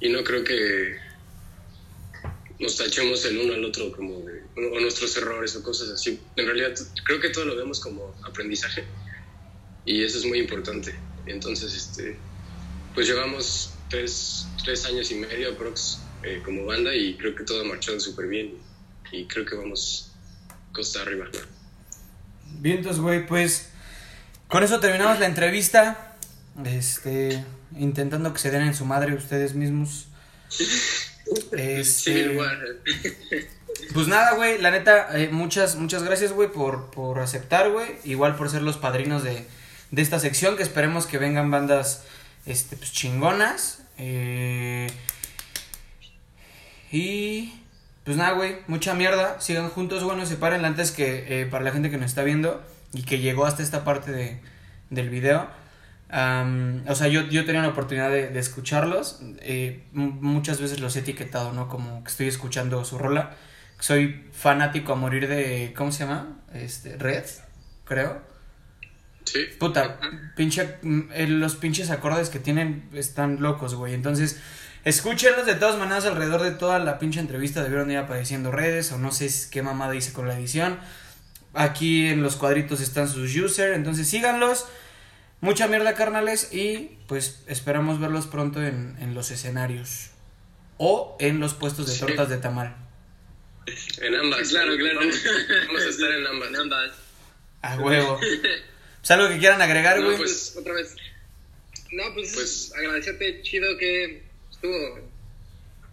y 0.00 0.08
no 0.10 0.22
creo 0.24 0.44
que 0.44 0.96
nos 2.58 2.76
tachemos 2.76 3.24
el 3.26 3.38
uno 3.38 3.54
al 3.54 3.64
otro 3.64 3.92
como 3.92 4.20
de, 4.20 4.42
o 4.56 4.80
nuestros 4.80 5.16
errores 5.16 5.54
o 5.56 5.62
cosas 5.62 5.90
así. 5.90 6.18
En 6.36 6.46
realidad, 6.46 6.72
creo 7.04 7.20
que 7.20 7.30
todo 7.30 7.44
lo 7.44 7.56
vemos 7.56 7.80
como 7.80 8.14
aprendizaje 8.24 8.84
y 9.84 10.02
eso 10.02 10.18
es 10.18 10.24
muy 10.24 10.40
importante. 10.40 10.94
Entonces, 11.26 11.74
este, 11.74 12.16
pues 12.94 13.06
llevamos 13.06 13.72
tres, 13.88 14.46
tres 14.64 14.84
años 14.86 15.10
y 15.10 15.16
medio 15.16 15.52
aprox 15.52 16.00
eh, 16.22 16.40
como 16.44 16.64
banda 16.64 16.94
y 16.94 17.16
creo 17.16 17.34
que 17.34 17.44
todo 17.44 17.60
ha 17.60 17.64
marchado 17.64 18.00
súper 18.00 18.26
bien 18.26 18.54
y 19.12 19.26
creo 19.26 19.44
que 19.44 19.54
vamos 19.54 20.12
costa 20.72 21.02
arriba. 21.02 21.26
Vientos, 22.58 23.00
güey, 23.00 23.26
pues 23.26 23.68
con 24.48 24.62
eso 24.62 24.80
terminamos 24.80 25.20
la 25.20 25.26
entrevista. 25.26 26.16
Este, 26.64 27.44
intentando 27.76 28.32
que 28.32 28.38
se 28.38 28.50
den 28.50 28.62
en 28.62 28.74
su 28.74 28.86
madre 28.86 29.14
ustedes 29.14 29.54
mismos. 29.54 30.06
Este. 31.52 32.38
Pues 33.92 34.08
nada, 34.08 34.34
güey, 34.34 34.58
la 34.58 34.70
neta, 34.70 35.08
eh, 35.18 35.28
muchas, 35.30 35.76
muchas 35.76 36.02
gracias, 36.02 36.32
güey, 36.32 36.50
por, 36.50 36.90
por 36.90 37.20
aceptar, 37.20 37.70
güey. 37.70 37.86
Igual 38.04 38.34
por 38.36 38.50
ser 38.50 38.62
los 38.62 38.78
padrinos 38.78 39.22
de, 39.22 39.46
de 39.90 40.02
esta 40.02 40.18
sección, 40.18 40.56
que 40.56 40.62
esperemos 40.62 41.06
que 41.06 41.18
vengan 41.18 41.50
bandas, 41.50 42.04
este, 42.46 42.76
pues 42.76 42.92
chingonas. 42.92 43.80
Eh, 43.98 44.88
y, 46.90 47.52
pues 48.04 48.16
nada, 48.16 48.32
güey, 48.32 48.56
mucha 48.66 48.94
mierda. 48.94 49.40
Sigan 49.40 49.68
juntos, 49.68 50.02
güey, 50.04 50.16
no 50.16 50.26
se 50.26 50.36
paren 50.36 50.64
antes 50.64 50.90
que, 50.90 51.42
eh, 51.42 51.46
para 51.46 51.64
la 51.64 51.70
gente 51.70 51.90
que 51.90 51.98
nos 51.98 52.06
está 52.06 52.22
viendo 52.22 52.64
y 52.92 53.02
que 53.02 53.18
llegó 53.18 53.46
hasta 53.46 53.62
esta 53.62 53.84
parte 53.84 54.10
de, 54.10 54.40
del 54.90 55.10
video. 55.10 55.48
O 56.08 56.94
sea, 56.94 57.08
yo, 57.08 57.22
yo 57.28 57.44
tenía 57.44 57.62
la 57.62 57.68
oportunidad 57.68 58.10
de, 58.10 58.28
de 58.28 58.38
escucharlos. 58.38 59.20
eh, 59.40 59.84
muchas 59.92 60.60
veces 60.60 60.80
los 60.80 60.96
he 60.96 61.00
etiquetado, 61.00 61.52
¿no? 61.52 61.68
Como 61.68 62.04
que 62.04 62.10
estoy 62.10 62.28
escuchando 62.28 62.84
su 62.84 62.98
rola. 62.98 63.36
Soy 63.78 64.24
fanático 64.32 64.92
a 64.92 64.96
morir 64.96 65.28
de. 65.28 65.74
¿Cómo 65.76 65.92
se 65.92 66.04
llama? 66.04 66.38
Este, 66.54 66.96
Red, 66.96 67.24
creo. 67.84 68.22
Sí. 69.24 69.40
Puta, 69.58 69.98
pinche, 70.36 70.76
eh, 71.12 71.26
los 71.26 71.56
pinches 71.56 71.90
acordes 71.90 72.30
que 72.30 72.38
tienen 72.38 72.88
están 72.94 73.42
locos, 73.42 73.74
güey. 73.74 73.92
Entonces, 73.92 74.40
escúchenlos 74.84 75.44
de 75.46 75.56
todas 75.56 75.76
maneras 75.78 76.06
alrededor 76.06 76.42
de 76.42 76.52
toda 76.52 76.78
la 76.78 76.98
pinche 77.00 77.18
entrevista. 77.18 77.62
Debieron 77.64 77.90
ir 77.90 77.98
apareciendo 77.98 78.52
redes 78.52 78.92
o 78.92 78.98
no 78.98 79.10
sé 79.10 79.28
qué 79.50 79.62
mamada 79.62 79.94
hice 79.96 80.12
con 80.12 80.28
la 80.28 80.38
edición. 80.38 80.78
Aquí 81.52 82.06
en 82.06 82.22
los 82.22 82.36
cuadritos 82.36 82.80
están 82.80 83.08
sus 83.08 83.36
users, 83.36 83.74
entonces 83.76 84.06
síganlos. 84.08 84.66
Mucha 85.40 85.68
mierda, 85.68 85.94
carnales. 85.94 86.52
Y 86.52 86.98
pues 87.08 87.42
esperamos 87.46 88.00
verlos 88.00 88.26
pronto 88.26 88.62
en, 88.62 88.96
en 89.00 89.14
los 89.14 89.30
escenarios. 89.30 90.10
O 90.78 91.16
en 91.20 91.40
los 91.40 91.54
puestos 91.54 91.86
de 91.86 91.94
Sí. 91.94 92.00
tortas 92.00 92.28
de 92.28 92.38
tamal. 92.38 92.76
En 94.00 94.14
ambas. 94.14 94.48
Claro, 94.48 94.76
claro. 94.76 95.00
Vamos, 95.00 95.82
a 95.84 95.88
estar 95.88 96.10
en 96.12 96.26
ambas. 96.26 96.48
En 96.48 96.56
ambas. 96.56 96.92
A 97.62 97.76
huevo. 97.78 98.18
pues 99.00 99.10
algo 99.10 99.28
que 99.28 99.38
quieran 99.38 99.60
agregar, 99.62 99.98
No, 99.98 100.04
güey. 100.06 100.16
pues- 100.18 100.54
Otra 100.58 100.74
vez. 100.74 100.94
No, 101.92 102.02
pues, 102.14 102.34
Pues- 102.34 102.72
agradecerte, 102.76 103.42
chido 103.42 103.76
que 103.78 104.22
estuvo 104.50 105.00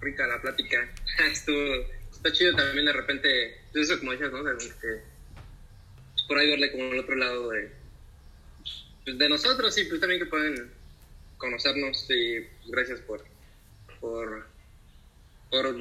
rica 0.01 0.27
la 0.27 0.41
plática. 0.41 0.89
estuvo, 1.31 1.57
está 2.11 2.31
chido 2.31 2.55
también 2.55 2.85
de 2.85 2.93
repente, 2.93 3.61
pues 3.71 3.89
eso 3.89 3.99
como 3.99 4.11
decías, 4.11 4.31
¿no? 4.31 4.43
Pues, 4.43 4.73
por 6.27 6.37
ahí 6.37 6.49
verle 6.49 6.71
como 6.71 6.83
el 6.91 6.99
otro 6.99 7.15
lado 7.15 7.49
de, 7.49 7.71
pues, 9.05 9.17
de 9.17 9.29
nosotros 9.29 9.77
y 9.77 9.83
pues 9.85 9.99
también 9.99 10.21
que 10.21 10.27
pueden 10.27 10.71
conocernos 11.37 12.05
y 12.09 12.39
pues, 12.41 12.71
gracias 12.71 12.99
por, 13.01 13.23
por, 13.99 14.47
por 15.49 15.75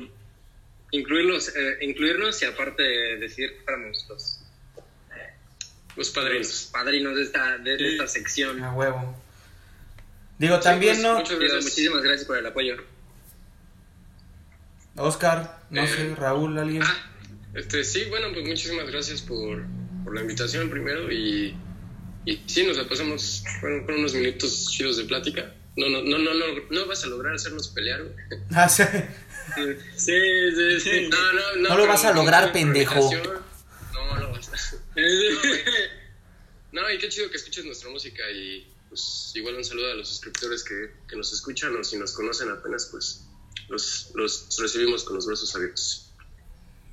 incluirlos, 0.91 1.55
eh, 1.57 1.79
incluirnos 1.83 2.41
y 2.43 2.45
aparte 2.47 2.83
decir 2.83 3.51
que 3.57 3.63
éramos 3.67 4.07
los, 4.09 4.39
Los 5.97 5.97
los 5.97 6.11
padrinos. 6.11 6.71
padrinos 6.73 7.17
de 7.17 7.23
esta, 7.23 7.59
de, 7.59 7.93
esta 7.93 8.07
sección. 8.07 8.63
A 8.63 8.73
huevo. 8.75 9.17
Digo, 10.39 10.59
también, 10.61 10.95
pues, 10.97 11.03
¿no? 11.05 11.15
muchas 11.19 11.29
Digo, 11.31 11.41
gracias. 11.41 11.65
muchísimas 11.65 12.03
gracias 12.03 12.27
por 12.27 12.39
el 12.39 12.47
apoyo. 12.47 12.77
Oscar, 14.97 15.63
no 15.71 15.83
Eh, 15.85 15.87
sé, 15.89 16.15
Raúl, 16.17 16.59
alguien. 16.59 16.83
Ah, 16.83 17.11
Este, 17.55 17.85
sí, 17.85 18.05
bueno, 18.11 18.29
pues 18.33 18.47
muchísimas 18.47 18.87
gracias 18.91 19.23
por, 19.23 19.63
por 20.05 20.15
la 20.15 20.21
invitación 20.23 20.69
primero 20.71 21.11
y, 21.13 21.55
y 22.25 22.41
sí, 22.47 22.67
nos 22.67 22.77
la 22.77 22.89
pasamos, 22.89 23.45
fueron, 23.61 23.85
fueron 23.85 24.01
unos 24.01 24.15
minutos 24.15 24.71
chidos 24.71 24.97
de 24.97 25.05
plática. 25.05 25.55
No, 25.77 25.89
no, 25.89 26.03
no, 26.03 26.19
no, 26.19 26.35
no, 26.35 26.47
no 26.71 26.87
vas 26.87 27.03
a 27.05 27.07
lograr 27.07 27.35
hacernos 27.35 27.69
pelear, 27.69 28.03
güey. 28.03 28.41
Ah, 28.51 28.69
sí. 28.69 28.83
Sí, 29.97 30.21
sí, 30.55 30.81
sí. 30.81 31.09
No, 31.09 31.33
no, 31.33 31.57
no. 31.57 31.69
No 31.71 31.77
lo 31.79 31.87
vas 31.87 32.05
a 32.05 32.13
lograr, 32.13 32.53
pendejo. 32.53 33.11
No, 33.93 34.19
no 34.19 34.33
vas 34.33 34.53
a. 34.53 34.77
No, 36.73 36.91
y 36.91 36.99
qué 36.99 37.11
chido 37.11 37.31
que 37.31 37.37
escuches 37.37 37.67
nuestra 37.67 37.91
música 37.91 38.23
y 38.31 38.67
pues 38.89 39.33
igual 39.35 39.57
un 39.57 39.65
saludo 39.65 39.93
a 39.93 39.95
los 39.95 40.09
suscriptores 40.09 40.65
que, 40.65 40.91
que 41.07 41.17
nos 41.17 41.31
escuchan 41.31 41.77
o 41.77 41.85
si 41.85 41.99
nos 41.99 42.13
conocen 42.13 42.49
apenas, 42.51 42.89
pues 42.91 43.27
los, 43.69 44.11
los 44.15 44.59
recibimos 44.59 45.05
con 45.05 45.17
los 45.17 45.27
brazos 45.27 45.55
abiertos. 45.55 46.11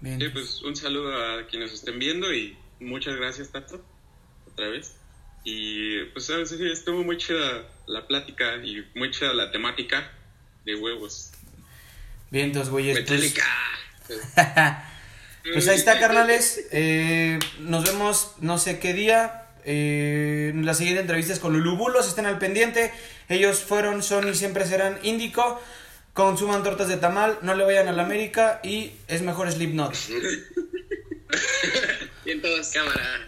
Bien. 0.01 0.19
Sí, 0.19 0.27
pues 0.29 0.61
un 0.63 0.75
saludo 0.75 1.13
a 1.15 1.47
quienes 1.47 1.71
estén 1.71 1.97
viendo 1.97 2.33
y 2.33 2.57
muchas 2.81 3.15
gracias, 3.15 3.51
Tato, 3.51 3.81
otra 4.51 4.67
vez. 4.67 4.95
Y 5.43 6.03
pues 6.05 6.25
sabes, 6.25 6.49
sí, 6.49 6.57
estuvo 6.71 7.03
muy 7.03 7.17
chida 7.17 7.63
la 7.87 8.05
plática 8.07 8.57
y 8.63 8.85
muy 8.95 9.11
chida 9.11 9.33
la 9.33 9.51
temática 9.51 10.11
de 10.65 10.75
huevos. 10.75 11.31
Bien, 12.29 12.47
entonces, 12.47 12.69
güeyes. 12.71 12.97
pues- 12.99 13.09
Metallica. 13.09 14.85
Pues 15.53 15.67
ahí 15.69 15.77
está, 15.77 15.97
carnales. 15.99 16.67
Eh, 16.71 17.39
nos 17.59 17.85
vemos 17.85 18.33
no 18.41 18.57
sé 18.59 18.77
qué 18.77 18.93
día. 18.93 19.45
Eh, 19.63 20.51
la 20.53 20.73
siguiente 20.73 21.01
entrevista 21.01 21.31
es 21.33 21.39
con 21.39 21.53
Lulubulos. 21.53 22.07
Estén 22.07 22.25
al 22.25 22.37
pendiente. 22.37 22.91
Ellos 23.29 23.59
fueron, 23.63 24.03
son 24.03 24.27
y 24.27 24.35
siempre 24.35 24.65
serán 24.67 24.99
Índico. 25.01 25.59
Consuman 26.13 26.61
tortas 26.61 26.89
de 26.89 26.97
tamal. 26.97 27.39
No 27.41 27.55
le 27.55 27.63
vayan 27.63 27.87
a 27.87 27.93
la 27.93 28.03
América. 28.03 28.59
Y 28.63 28.91
es 29.07 29.21
mejor 29.21 29.49
Slipknot. 29.51 29.95
Y 32.25 32.31
en 32.31 32.41
todas. 32.41 32.71
Cámara. 32.71 33.25